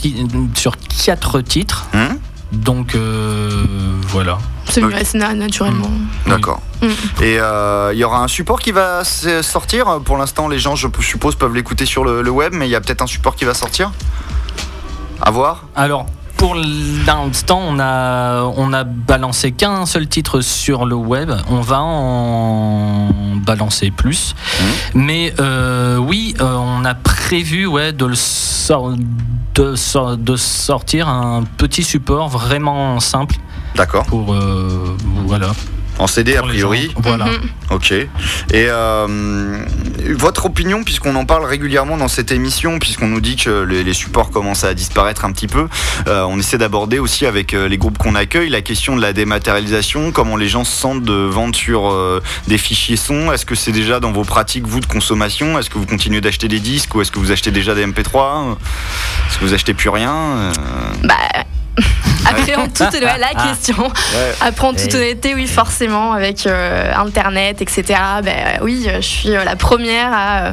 sur 0.55 0.76
quatre 1.05 1.40
titres. 1.40 1.87
Hum 1.95 2.19
Donc 2.52 2.95
euh, 2.95 3.64
voilà. 4.09 4.38
c'est 4.69 4.83
Ok. 4.83 4.90
mieux, 4.93 4.99
c'est 5.05 5.19
na- 5.19 5.35
naturellement. 5.35 5.90
D'accord. 6.26 6.61
Mm. 6.83 6.87
Et 7.23 7.38
euh, 7.38 7.90
il 7.93 7.99
y 7.99 8.05
aura 8.05 8.23
un 8.23 8.29
support 8.29 8.59
qui 8.61 8.73
va 8.73 9.05
sortir? 9.05 10.00
Pour 10.05 10.17
l'instant, 10.17 10.49
les 10.49 10.59
gens, 10.59 10.75
je 10.76 10.88
suppose, 11.00 11.35
peuvent 11.37 11.55
l'écouter 11.55 11.87
sur 11.87 12.05
le, 12.05 12.23
le 12.23 12.31
web, 12.31 12.52
mais 12.55 12.67
il 12.67 12.71
y 12.71 12.75
a 12.75 12.81
peut-être 12.81 13.02
un 13.02 13.07
support 13.07 13.37
qui 13.37 13.45
va 13.45 13.55
sortir? 13.55 13.93
À 15.21 15.31
voir. 15.31 15.64
Alors, 15.76 16.07
pour 16.40 16.54
l'instant, 16.54 17.61
on 17.68 17.78
a, 17.78 18.44
on 18.56 18.73
a 18.73 18.82
balancé 18.85 19.52
qu'un 19.52 19.85
seul 19.85 20.09
titre 20.09 20.40
sur 20.40 20.87
le 20.87 20.94
web. 20.94 21.30
On 21.50 21.61
va 21.61 21.80
en 21.82 23.09
balancer 23.37 23.90
plus. 23.90 24.35
Mais 24.94 25.35
euh, 25.38 25.99
oui, 25.99 26.35
euh, 26.40 26.56
on 26.56 26.82
a 26.87 26.94
prévu 26.94 27.66
ouais, 27.66 27.92
de, 27.92 28.06
le 28.06 28.14
sor- 28.14 28.94
de, 29.54 29.76
sor- 29.76 30.16
de 30.16 30.37
sortir 30.37 31.09
un 31.11 31.44
petit 31.59 31.82
support 31.82 32.30
vraiment 32.30 32.99
simple 33.00 33.37
D'accord. 33.75 34.06
pour. 34.06 34.32
euh, 34.32 34.97
voilà. 35.26 35.50
En 36.00 36.07
CD, 36.07 36.37
a 36.37 36.42
priori. 36.42 36.92
Voilà. 36.97 37.26
Mhm. 37.26 37.40
Ok. 37.71 37.92
Et 37.92 38.09
euh, 38.54 39.59
votre 40.16 40.47
opinion, 40.47 40.83
puisqu'on 40.83 41.14
en 41.14 41.26
parle 41.26 41.45
régulièrement 41.45 41.99
dans 41.99 42.09
cette 42.09 42.33
émission, 42.33 42.78
puisqu'on 42.78 43.07
nous 43.09 43.21
dit 43.21 43.37
que 43.37 43.62
les, 43.64 43.85
les 43.85 43.92
supports 43.92 44.30
commencent 44.30 44.64
à 44.64 44.73
disparaître 44.73 45.26
un 45.26 45.33
petit 45.33 45.47
peu, 45.47 45.69
euh, 46.09 46.25
on 46.25 46.38
essaie 46.38 46.57
d'aborder 46.57 46.99
aussi 46.99 47.26
avec 47.26 47.52
euh, 47.52 47.69
les 47.69 47.76
groupes 47.76 47.99
qu'on 47.99 48.14
accueille 48.14 48.49
la 48.49 48.62
question 48.62 48.97
de 48.97 49.02
la 49.02 49.12
dématérialisation, 49.12 50.11
comment 50.11 50.37
les 50.37 50.49
gens 50.49 50.64
se 50.64 50.73
sentent 50.73 51.02
de 51.04 51.12
vendre 51.12 51.54
sur 51.54 51.90
euh, 51.90 52.23
des 52.49 52.57
fichiers 52.59 52.97
son. 52.97 53.30
Est-ce 53.30 53.45
que 53.45 53.54
c'est 53.54 53.73
déjà 53.73 54.00
dans 54.00 54.11
vos 54.12 54.25
pratiques, 54.25 54.66
vous, 54.66 54.80
de 54.80 54.87
consommation? 54.87 55.59
Est-ce 55.59 55.69
que 55.69 55.76
vous 55.78 55.87
continuez 55.87 56.23
d'acheter 56.23 56.49
des 56.49 56.61
disques 56.61 56.95
ou 56.95 57.02
est-ce 57.02 57.12
que 57.12 57.19
vous 57.19 57.30
achetez 57.30 57.50
déjà 57.50 57.75
des 57.75 57.87
MP3 57.87 58.52
Est-ce 59.28 59.38
que 59.38 59.45
vous 59.45 59.52
achetez 59.54 59.75
plus 59.75 59.90
rien 59.90 60.14
Euh, 60.14 60.52
Bah, 61.04 61.14
après, 62.27 62.55
en 62.57 62.69
toute 62.69 62.93
ouais, 62.93 63.19
la 63.19 63.35
question. 63.49 63.77
ouais. 63.83 64.35
Après, 64.41 64.67
en 64.67 64.73
toute 64.75 64.93
Et- 64.93 64.97
honnêteté, 64.97 65.35
oui, 65.35 65.47
forcément, 65.47 66.12
avec 66.12 66.47
euh, 66.47 66.93
Internet, 66.95 67.62
etc. 67.62 67.85
Ben 68.23 68.59
oui, 68.62 68.89
je 68.95 69.00
suis 69.00 69.31
euh, 69.35 69.45
la 69.45 69.57
première 69.57 70.12
à, 70.12 70.39
euh, 70.47 70.53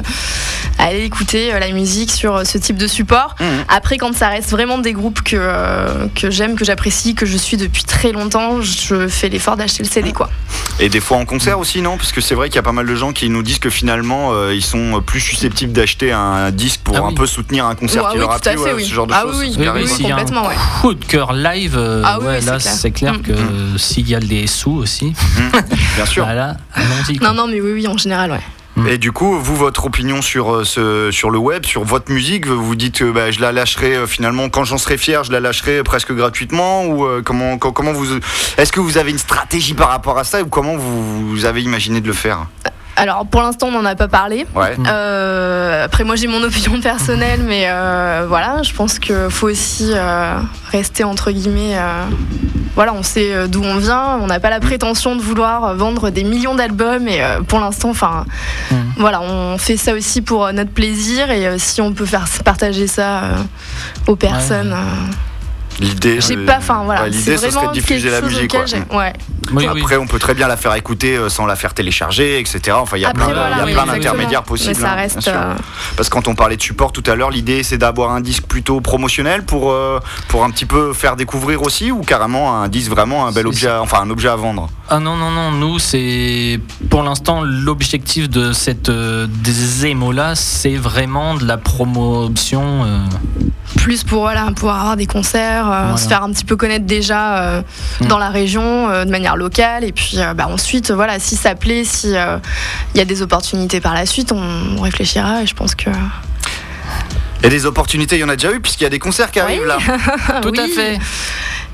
à 0.78 0.84
aller 0.84 1.02
écouter 1.04 1.52
euh, 1.52 1.58
la 1.58 1.70
musique 1.72 2.10
sur 2.10 2.36
euh, 2.36 2.44
ce 2.44 2.56
type 2.58 2.76
de 2.76 2.86
support. 2.86 3.34
Mhm. 3.40 3.46
Après, 3.68 3.98
quand 3.98 4.14
ça 4.14 4.28
reste 4.28 4.50
vraiment 4.50 4.78
des 4.78 4.92
groupes 4.92 5.22
que, 5.22 5.36
euh, 5.38 6.06
que 6.14 6.30
j'aime, 6.30 6.54
que 6.56 6.64
j'apprécie, 6.64 7.14
que 7.14 7.26
je 7.26 7.36
suis 7.36 7.56
depuis 7.56 7.84
très 7.84 8.12
longtemps, 8.12 8.62
je 8.62 9.08
fais 9.08 9.28
l'effort 9.28 9.56
d'acheter 9.56 9.82
le 9.82 9.88
CD, 9.88 10.12
quoi. 10.12 10.30
Et 10.80 10.88
des 10.88 11.00
fois 11.00 11.16
en 11.16 11.24
concert 11.24 11.58
aussi, 11.58 11.82
non? 11.82 11.96
Parce 11.96 12.12
que 12.12 12.20
c'est 12.20 12.34
vrai 12.36 12.48
qu'il 12.48 12.56
y 12.56 12.60
a 12.60 12.62
pas 12.62 12.72
mal 12.72 12.86
de 12.86 12.94
gens 12.94 13.12
qui 13.12 13.28
nous 13.28 13.42
disent 13.42 13.58
que 13.58 13.70
finalement, 13.70 14.30
euh, 14.32 14.54
ils 14.54 14.64
sont 14.64 15.02
plus 15.04 15.20
susceptibles 15.20 15.72
d'acheter 15.72 16.12
un 16.12 16.50
disque 16.52 16.80
pour 16.84 16.96
Ah 16.96 17.00
un 17.00 17.08
oui. 17.08 17.14
peu 17.14 17.26
soutenir 17.26 17.66
un 17.66 17.74
concert 17.74 18.04
Ouais, 18.04 18.10
qui 18.10 18.14
oui, 18.16 18.20
leur 18.20 18.32
a 18.32 18.38
tout 18.38 18.48
à 18.48 18.52
plu, 18.52 18.60
fait, 18.62 18.64
ouais, 18.68 18.74
oui. 18.76 18.84
ce 18.84 18.94
genre 18.94 19.06
de 19.08 19.12
Ah 19.14 19.22
choses. 19.22 19.38
oui, 19.40 19.54
oui, 19.58 19.66
oui, 19.66 19.66
a 19.66 20.06
un 20.06 20.10
complètement, 20.10 20.46
ouais. 20.46 20.54
coup 20.80 20.94
de 20.94 21.04
cœur 21.04 21.32
live, 21.32 21.74
euh, 21.76 22.02
Ah 22.04 22.18
oui, 22.20 22.26
ouais, 22.26 22.38
oui, 22.38 22.44
là 22.46 22.58
c'est 22.60 22.62
clair. 22.62 22.74
c'est 22.78 22.90
clair 22.92 23.14
Mm. 23.14 23.22
que 23.22 23.78
s'il 23.78 24.08
y 24.08 24.14
a 24.14 24.20
des 24.20 24.46
sous 24.46 24.70
aussi, 24.72 25.12
Bien 25.96 26.06
sûr. 26.06 26.24
voilà. 26.24 26.56
Non, 27.20 27.34
non, 27.34 27.46
mais 27.48 27.60
oui, 27.60 27.72
oui, 27.72 27.88
en 27.88 27.96
général, 27.96 28.30
ouais. 28.30 28.40
Et 28.86 28.96
du 28.98 29.12
coup, 29.12 29.38
vous, 29.38 29.56
votre 29.56 29.86
opinion 29.86 30.22
sur, 30.22 30.54
euh, 30.54 30.64
ce, 30.64 31.10
sur 31.10 31.30
le 31.30 31.38
web, 31.38 31.66
sur 31.66 31.84
votre 31.84 32.12
musique, 32.12 32.46
vous 32.46 32.64
vous 32.64 32.76
dites 32.76 32.98
que 32.98 33.10
bah, 33.10 33.30
je 33.30 33.40
la 33.40 33.52
lâcherai 33.52 33.96
euh, 33.96 34.06
finalement 34.06 34.48
quand 34.48 34.64
j'en 34.64 34.78
serai 34.78 34.96
fier, 34.96 35.24
je 35.24 35.32
la 35.32 35.40
lâcherai 35.40 35.82
presque 35.82 36.12
gratuitement 36.12 36.84
ou 36.86 37.04
euh, 37.04 37.20
comment, 37.24 37.58
co- 37.58 37.72
comment 37.72 37.92
vous 37.92 38.18
est-ce 38.56 38.70
que 38.72 38.80
vous 38.80 38.96
avez 38.98 39.10
une 39.10 39.18
stratégie 39.18 39.74
par 39.74 39.88
rapport 39.88 40.18
à 40.18 40.24
ça 40.24 40.42
ou 40.42 40.46
comment 40.46 40.76
vous, 40.76 41.28
vous 41.28 41.44
avez 41.44 41.62
imaginé 41.62 42.00
de 42.00 42.06
le 42.06 42.12
faire? 42.12 42.46
Alors 42.96 43.26
pour 43.26 43.42
l'instant, 43.42 43.68
on 43.68 43.72
n'en 43.72 43.84
a 43.84 43.94
pas 43.94 44.08
parlé. 44.08 44.46
Ouais. 44.56 44.76
Euh, 44.86 45.84
après, 45.84 46.04
moi 46.04 46.16
j'ai 46.16 46.26
mon 46.26 46.42
opinion 46.42 46.80
personnelle, 46.82 47.42
mais 47.46 47.64
euh, 47.68 48.26
voilà, 48.28 48.62
je 48.62 48.72
pense 48.72 48.98
qu'il 48.98 49.28
faut 49.30 49.48
aussi 49.48 49.92
euh, 49.94 50.38
rester 50.70 51.04
entre 51.04 51.30
guillemets. 51.30 51.76
Voilà, 52.74 52.92
on 52.94 53.02
sait 53.02 53.32
euh, 53.34 53.46
d'où 53.48 53.62
on 53.62 53.76
vient, 53.78 54.18
on 54.20 54.26
n'a 54.26 54.40
pas 54.40 54.50
la 54.50 54.60
prétention 54.60 55.16
de 55.16 55.20
vouloir 55.20 55.64
euh, 55.64 55.74
vendre 55.74 56.10
des 56.10 56.24
millions 56.24 56.54
d'albums, 56.54 57.08
et 57.08 57.22
euh, 57.22 57.40
pour 57.42 57.60
l'instant, 57.60 57.90
enfin, 57.90 58.24
Mm. 58.70 58.74
voilà, 58.98 59.20
on 59.22 59.56
fait 59.58 59.76
ça 59.76 59.94
aussi 59.94 60.20
pour 60.20 60.52
notre 60.52 60.70
plaisir, 60.70 61.30
et 61.30 61.58
si 61.58 61.80
on 61.80 61.92
peut 61.94 62.04
faire 62.06 62.26
partager 62.44 62.86
ça 62.86 63.22
aux 64.06 64.16
personnes, 64.16 64.74
L'idée 65.80 66.18
euh, 66.32 66.46
pas, 66.46 66.58
enfin 66.58 66.82
voilà, 66.84 67.02
ouais, 67.04 67.08
c'est 67.12 67.18
l'idée 67.18 67.36
ce 67.36 67.38
serait 67.38 67.50
vraiment 67.50 67.68
de 67.70 67.74
diffuser 67.74 68.10
la 68.10 68.20
musique 68.20 68.54
auquel 68.54 68.60
quoi. 68.60 68.66
j'ai- 68.66 68.96
ouais. 68.96 69.12
Oui, 69.50 69.66
oui. 69.72 69.80
Après, 69.80 69.96
on 69.96 70.06
peut 70.06 70.18
très 70.18 70.34
bien 70.34 70.46
la 70.46 70.58
faire 70.58 70.74
écouter 70.74 71.16
euh, 71.16 71.30
sans 71.30 71.46
la 71.46 71.56
faire 71.56 71.72
télécharger, 71.72 72.38
etc. 72.38 72.76
Enfin, 72.80 72.98
il 72.98 73.00
y 73.00 73.06
a 73.06 73.08
Après, 73.10 73.24
plein, 73.24 73.34
voilà, 73.34 73.64
oui, 73.64 73.72
d'intermédiaires 73.74 74.42
possibles. 74.42 74.74
Mais 74.76 74.82
ça 74.82 74.92
hein, 74.92 74.96
reste. 74.96 75.26
euh, 75.28 75.54
Parce 75.96 76.08
que 76.10 76.14
quand 76.14 76.28
on 76.28 76.34
parlait 76.34 76.56
de 76.58 76.62
support 76.62 76.92
tout 76.92 77.02
à 77.06 77.14
l'heure, 77.14 77.30
l'idée 77.30 77.62
c'est 77.62 77.78
d'avoir 77.78 78.10
un 78.10 78.20
disque 78.20 78.42
plutôt 78.44 78.80
promotionnel 78.82 79.44
pour, 79.44 79.70
euh, 79.72 80.00
pour 80.28 80.44
un 80.44 80.50
petit 80.50 80.66
peu 80.66 80.92
faire 80.92 81.16
découvrir 81.16 81.62
aussi 81.62 81.90
ou 81.90 82.00
carrément 82.02 82.60
un 82.60 82.68
disque 82.68 82.90
vraiment 82.90 83.26
un 83.26 83.32
bel 83.32 83.46
objet, 83.46 83.68
à- 83.68 83.80
enfin 83.80 84.00
un 84.02 84.10
objet 84.10 84.28
à 84.28 84.36
vendre? 84.36 84.68
Ah 84.90 84.98
non, 85.00 85.16
non, 85.16 85.30
non, 85.30 85.50
nous, 85.52 85.78
c'est 85.78 86.60
pour 86.90 87.02
l'instant 87.02 87.42
l'objectif 87.42 88.28
de 88.28 88.52
cette 88.52 88.88
euh, 88.90 89.26
démo-là, 89.28 90.34
c'est 90.34 90.76
vraiment 90.76 91.34
de 91.36 91.46
la 91.46 91.56
promotion. 91.56 92.84
Plus 93.88 94.04
pour 94.04 94.20
voilà 94.20 94.50
pour 94.54 94.70
avoir 94.70 94.96
des 94.98 95.06
concerts 95.06 95.66
euh, 95.66 95.80
Voilà. 95.84 95.96
se 95.96 96.08
faire 96.08 96.22
un 96.22 96.30
petit 96.30 96.44
peu 96.44 96.56
connaître 96.56 96.84
déjà 96.84 97.38
euh, 97.38 97.62
Mm. 98.00 98.06
dans 98.08 98.18
la 98.18 98.28
région 98.28 98.90
euh, 98.90 99.04
de 99.06 99.10
manière 99.10 99.34
locale 99.36 99.82
et 99.82 99.92
puis 99.92 100.18
euh, 100.18 100.34
bah, 100.34 100.46
ensuite 100.46 100.90
voilà 100.90 101.18
si 101.18 101.36
ça 101.36 101.54
plaît 101.54 101.84
si 101.84 102.14
euh, 102.14 102.36
il 102.94 102.98
y 102.98 103.00
a 103.00 103.06
des 103.06 103.22
opportunités 103.22 103.80
par 103.80 103.94
la 103.94 104.04
suite 104.04 104.30
on, 104.30 104.42
on 104.76 104.80
réfléchira 104.82 105.42
et 105.42 105.46
je 105.46 105.54
pense 105.54 105.74
que 105.74 105.88
Et 107.42 107.48
des 107.48 107.64
opportunités, 107.66 108.16
il 108.16 108.20
y 108.20 108.24
en 108.24 108.28
a 108.28 108.36
déjà 108.36 108.52
eu 108.52 108.60
puisqu'il 108.60 108.84
y 108.84 108.86
a 108.86 108.90
des 108.90 108.98
concerts 108.98 109.30
qui 109.30 109.40
arrivent 109.40 109.64
là. 109.64 109.78
Tout 110.42 110.52
à 110.58 110.66
fait. 110.68 110.98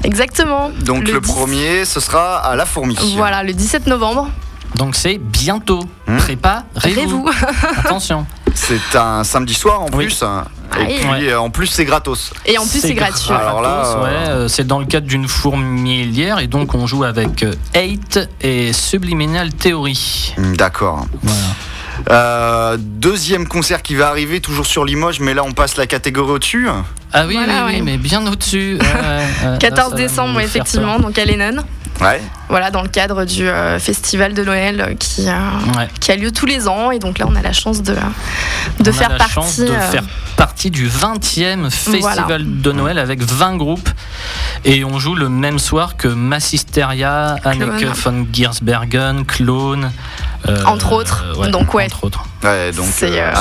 exactement 0.04 0.70
Donc 0.82 1.08
le, 1.08 1.20
10 1.20 1.32
premier, 1.32 1.84
ce 1.84 1.98
sera 2.00 2.36
à 2.36 2.54
la 2.54 2.64
fourmi. 2.66 2.96
voilà 3.16 3.42
le 3.42 3.52
17 3.52 3.86
novembre 3.88 4.30
Donc 4.76 4.94
c'est 4.94 5.18
bientôt. 5.18 5.82
Hmm. 6.06 6.18
Préparez-vous. 6.18 7.28
Attention. 7.84 8.24
C'est 8.54 8.96
un 8.96 9.24
samedi 9.24 9.52
soir 9.54 9.82
en 9.82 9.86
Oui. 9.92 10.06
plus. 10.06 10.22
Ah 10.22 10.44
Et 10.80 10.98
puis 10.98 11.08
Ouais. 11.08 11.28
euh, 11.32 11.40
en 11.40 11.50
plus 11.50 11.66
c'est 11.66 11.84
gratos. 11.84 12.32
et 12.46 12.56
en 12.58 12.66
plus 12.66 12.80
c'est 12.80 12.94
gratuit 12.94 13.28
gratos, 13.28 13.46
Alors 13.46 13.62
là, 13.62 13.98
ouais, 14.02 14.08
euh, 14.10 14.28
euh, 14.44 14.48
c'est 14.48 14.66
dans 14.66 14.78
le 14.78 14.86
cadre 14.86 15.06
d'une 15.06 15.28
fourmilière 15.28 16.38
et 16.40 16.46
donc 16.46 16.74
on 16.74 16.86
joue 16.86 17.04
avec 17.04 17.42
euh, 17.42 17.52
Eight 17.74 18.18
et 18.40 18.72
Subliminal 18.72 19.52
Theory. 19.52 20.34
Hmm, 20.38 20.54
D'accord. 20.56 21.06
Voilà. 21.22 21.40
Euh, 22.10 22.76
deuxième 22.78 23.46
concert 23.46 23.82
qui 23.82 23.94
va 23.94 24.08
arriver, 24.08 24.40
toujours 24.40 24.66
sur 24.66 24.84
Limoges, 24.84 25.20
mais 25.20 25.32
là 25.34 25.44
on 25.44 25.52
passe 25.52 25.76
la 25.76 25.86
catégorie 25.86 26.32
au-dessus. 26.32 26.68
Ah 27.12 27.24
oui, 27.26 27.34
Voilà, 27.34 27.66
oui, 27.66 27.74
oui, 27.76 27.82
mais 27.82 27.96
bien 27.96 28.26
au-dessus. 28.26 28.78
Ouais, 28.80 28.86
ouais, 28.86 29.50
ouais. 29.52 29.58
14 29.58 29.60
Là, 29.70 29.74
ça 29.74 29.88
va 29.90 29.96
décembre 29.96 30.40
effectivement 30.40 30.98
donc 30.98 31.16
à 31.18 31.24
Lennon 31.24 31.62
Ouais. 32.00 32.20
voilà 32.48 32.70
dans 32.72 32.82
le 32.82 32.88
cadre 32.88 33.24
du 33.24 33.48
euh, 33.48 33.78
festival 33.78 34.34
de 34.34 34.42
Noël 34.44 34.80
euh, 34.80 34.94
qui, 34.94 35.28
euh. 35.28 35.32
Ouais. 35.76 35.88
qui 36.00 36.10
a 36.10 36.16
lieu 36.16 36.32
tous 36.32 36.44
les 36.46 36.66
ans 36.66 36.90
et 36.90 36.98
donc 36.98 37.18
là 37.18 37.26
on 37.28 37.36
a 37.36 37.40
la 37.42 37.52
chance 37.52 37.82
de, 37.82 37.94
de 37.94 37.98
On 38.80 38.86
a 38.88 38.92
faire 38.92 39.08
la 39.10 39.16
partie 39.18 39.32
chance 39.34 39.60
de 39.60 39.68
euh, 39.68 39.90
faire 39.90 40.02
partie 40.36 40.70
du 40.70 40.88
20e 40.88 41.70
festival 41.70 42.00
Voilà. 42.26 42.38
de 42.44 42.72
Noël 42.72 42.98
avec 42.98 43.22
20 43.22 43.56
groupes 43.56 43.88
et 44.64 44.84
on 44.84 44.98
joue 44.98 45.14
le 45.14 45.28
même 45.28 45.58
soir 45.60 45.96
que 45.96 46.08
Massisteria, 46.08 47.36
Anneke 47.44 47.84
von 47.94 48.26
Giersbergen, 48.32 49.24
Clone 49.24 49.90
Entre 50.66 50.92
autres. 50.92 51.24
ouais, 51.38 51.50
Donc, 51.50 51.72
ouais. 51.74 51.84
entre 51.86 52.04
autres. 52.04 52.22
Ouais, 52.42 52.72
donc 52.72 52.84
c'est 52.92 53.18
euh, 53.18 53.30
euh, 53.30 53.32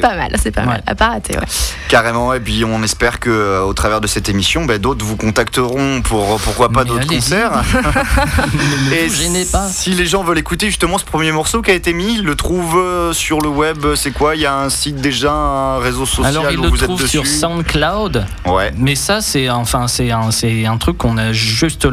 pas 0.00 0.16
mal, 0.16 0.32
c'est 0.42 0.50
pas 0.50 0.64
mal. 0.64 0.82
À 0.84 0.94
pas 0.96 1.08
rater, 1.10 1.36
ouais. 1.38 1.44
Carrément, 1.88 2.34
et 2.34 2.40
puis 2.40 2.64
on 2.64 2.82
espère 2.82 3.20
que 3.20 3.30
euh, 3.30 3.62
au 3.62 3.72
travers 3.72 4.00
de 4.00 4.08
cette 4.08 4.28
émission, 4.28 4.64
ben, 4.64 4.78
d'autres 4.80 5.04
vous 5.04 5.16
contacteront 5.16 6.00
pour 6.02 6.34
euh, 6.34 6.36
pourquoi 6.42 6.68
pas 6.70 6.82
d'autres 6.84 7.06
concerts. 7.06 7.52
ne 8.90 8.92
Et 8.94 9.06
vous 9.06 9.14
gênez 9.14 9.44
pas. 9.44 9.68
si 9.68 9.90
les 9.90 10.06
gens 10.06 10.24
veulent 10.24 10.38
écouter 10.38 10.66
justement 10.66 10.98
ce 10.98 11.04
premier 11.04 11.30
morceau 11.30 11.62
qui 11.62 11.70
a 11.70 11.74
été 11.74 11.92
mis, 11.92 12.14
ils 12.14 12.24
le 12.24 12.34
trouvent 12.34 12.78
euh, 12.78 13.12
sur 13.12 13.40
le 13.40 13.48
web. 13.48 13.78
C'est 13.94 14.10
quoi? 14.10 14.34
Il 14.34 14.40
y 14.42 14.46
a 14.46 14.56
un 14.56 14.70
site 14.70 14.96
déjà, 14.96 15.30
un 15.32 15.78
réseau 15.78 16.04
social 16.06 16.26
Alors 16.36 16.50
il 16.50 16.58
où 16.58 16.62
le 16.64 16.68
vous 16.70 16.76
êtes 16.78 16.82
trouve 16.84 17.00
dessus? 17.00 17.18
Sur 17.18 17.26
SoundCloud, 17.26 18.26
Ouais. 18.46 18.72
mais 18.76 18.96
ça 18.96 19.20
c'est 19.20 19.48
enfin 19.50 19.86
c'est 19.86 20.10
un 20.10 20.32
c'est 20.32 20.66
un 20.66 20.78
truc 20.78 20.98
qu'on 20.98 21.16
a 21.16 21.32
juste 21.32 21.86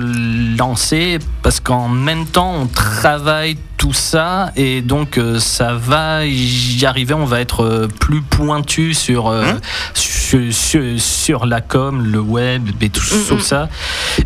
lancé 0.58 1.20
parce 1.44 1.60
qu'en 1.60 1.90
même 1.90 2.26
temps 2.26 2.54
on 2.56 2.66
travaille 2.68 3.58
tout 3.86 3.94
ça 3.94 4.52
et 4.56 4.82
donc 4.82 5.20
euh, 5.20 5.40
ça 5.40 5.74
va 5.76 6.26
y 6.26 6.84
arriver, 6.88 7.14
on 7.14 7.26
va 7.26 7.40
être 7.40 7.64
euh, 7.64 7.88
plus 8.00 8.22
pointu 8.24 8.96
sur 8.96 9.28
euh, 9.28 9.44
Hein 9.46 9.60
sur, 9.94 10.40
sur- 10.52 11.00
sur 11.00 11.46
la 11.46 11.62
com, 11.62 12.02
le 12.04 12.20
web 12.20 12.68
et 12.82 12.90
tout, 12.90 13.02
Mm, 13.06 13.28
tout 13.28 13.40
ça. 13.40 13.70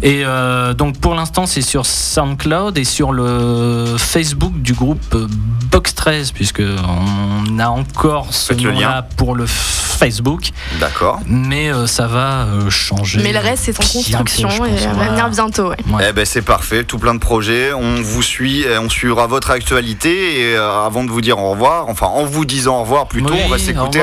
Et 0.02 0.22
euh, 0.24 0.74
donc 0.74 0.98
pour 1.02 1.14
l'instant 1.14 1.46
c'est 1.46 1.62
sur 1.62 1.86
SoundCloud 1.86 2.78
et 2.78 2.86
sur 2.86 3.12
le 3.12 3.96
Facebook 3.98 4.54
du 4.62 4.72
groupe 4.74 5.18
Box 5.72 5.94
13 5.94 6.32
puisque 6.32 6.62
on 6.62 7.60
a 7.60 7.68
encore 7.68 8.34
ce 8.34 8.54
lien. 8.54 9.04
pour 9.18 9.36
le 9.36 9.46
Facebook, 9.46 10.52
D'accord. 10.80 11.20
mais 11.28 11.74
euh, 11.74 11.86
ça 11.86 12.08
va 12.08 12.44
euh, 12.46 12.70
changer. 12.70 13.20
Mais 13.22 13.34
le 13.34 13.40
reste, 13.40 13.64
c'est 13.66 13.78
en 13.78 13.84
construction 14.24 14.66
et 14.66 14.72
va 14.78 15.10
venir 15.10 15.30
bientôt, 15.30 15.68
ouais. 15.72 15.76
Ouais. 15.92 16.06
Eh 16.10 16.14
ben 16.14 16.26
c'est 16.26 16.42
parfait, 16.42 16.86
tout 16.86 16.98
plein 17.00 17.14
de 17.14 17.20
projets. 17.20 17.74
On 17.74 17.96
vous 18.02 18.24
suit, 18.24 18.62
et 18.62 18.78
on 18.78 18.88
suivra 18.90 19.28
votre 19.28 19.49
actualité 19.52 20.42
et 20.42 20.56
euh, 20.56 20.86
avant 20.86 21.04
de 21.04 21.10
vous 21.10 21.22
dire 21.22 21.40
au 21.40 21.52
revoir, 21.52 21.88
enfin 21.90 22.08
en 22.08 22.26
vous 22.26 22.46
disant 22.46 22.78
au 22.78 22.82
revoir 22.82 23.08
plutôt, 23.08 23.34
Oui, 23.34 23.42
on 23.46 23.50
va 23.50 23.58
s'écouter 23.58 24.02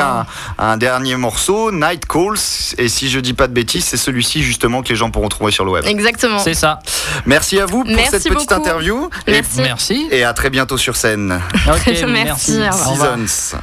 un, 0.58 0.76
dernier 0.76 1.16
morceau, 1.16 1.72
Night 1.72 2.06
Calls. 2.06 2.38
Et 2.78 2.88
si 2.88 3.08
je 3.08 3.20
dis 3.20 3.32
pas 3.34 3.48
de 3.48 3.52
bêtises, 3.52 3.84
c'est 3.84 3.96
celui-ci 3.96 4.42
justement 4.42 4.82
que 4.82 4.88
les 4.88 4.96
gens 4.96 5.10
pourront 5.10 5.28
trouver 5.28 5.52
sur 5.52 5.64
le 5.64 5.70
web. 5.72 5.84
Exactement. 5.86 6.38
C'est 6.38 6.54
ça. 6.54 6.80
Merci 7.24 7.60
à 7.60 7.66
vous 7.66 7.84
pour 7.84 7.92
Merci 7.94 8.10
cette 8.10 8.24
petite 8.24 8.48
beaucoup. 8.48 8.54
interview 8.60 9.10
et, 9.26 9.32
Merci. 9.32 9.60
Merci. 9.60 10.08
et 10.10 10.24
à 10.24 10.32
très 10.32 10.50
bientôt 10.50 10.78
sur 10.78 10.96
scène. 10.96 11.40
Ok, 11.68 11.86
Merci, 12.08 12.58
revoir. 12.68 13.16
Seasons. 13.26 13.58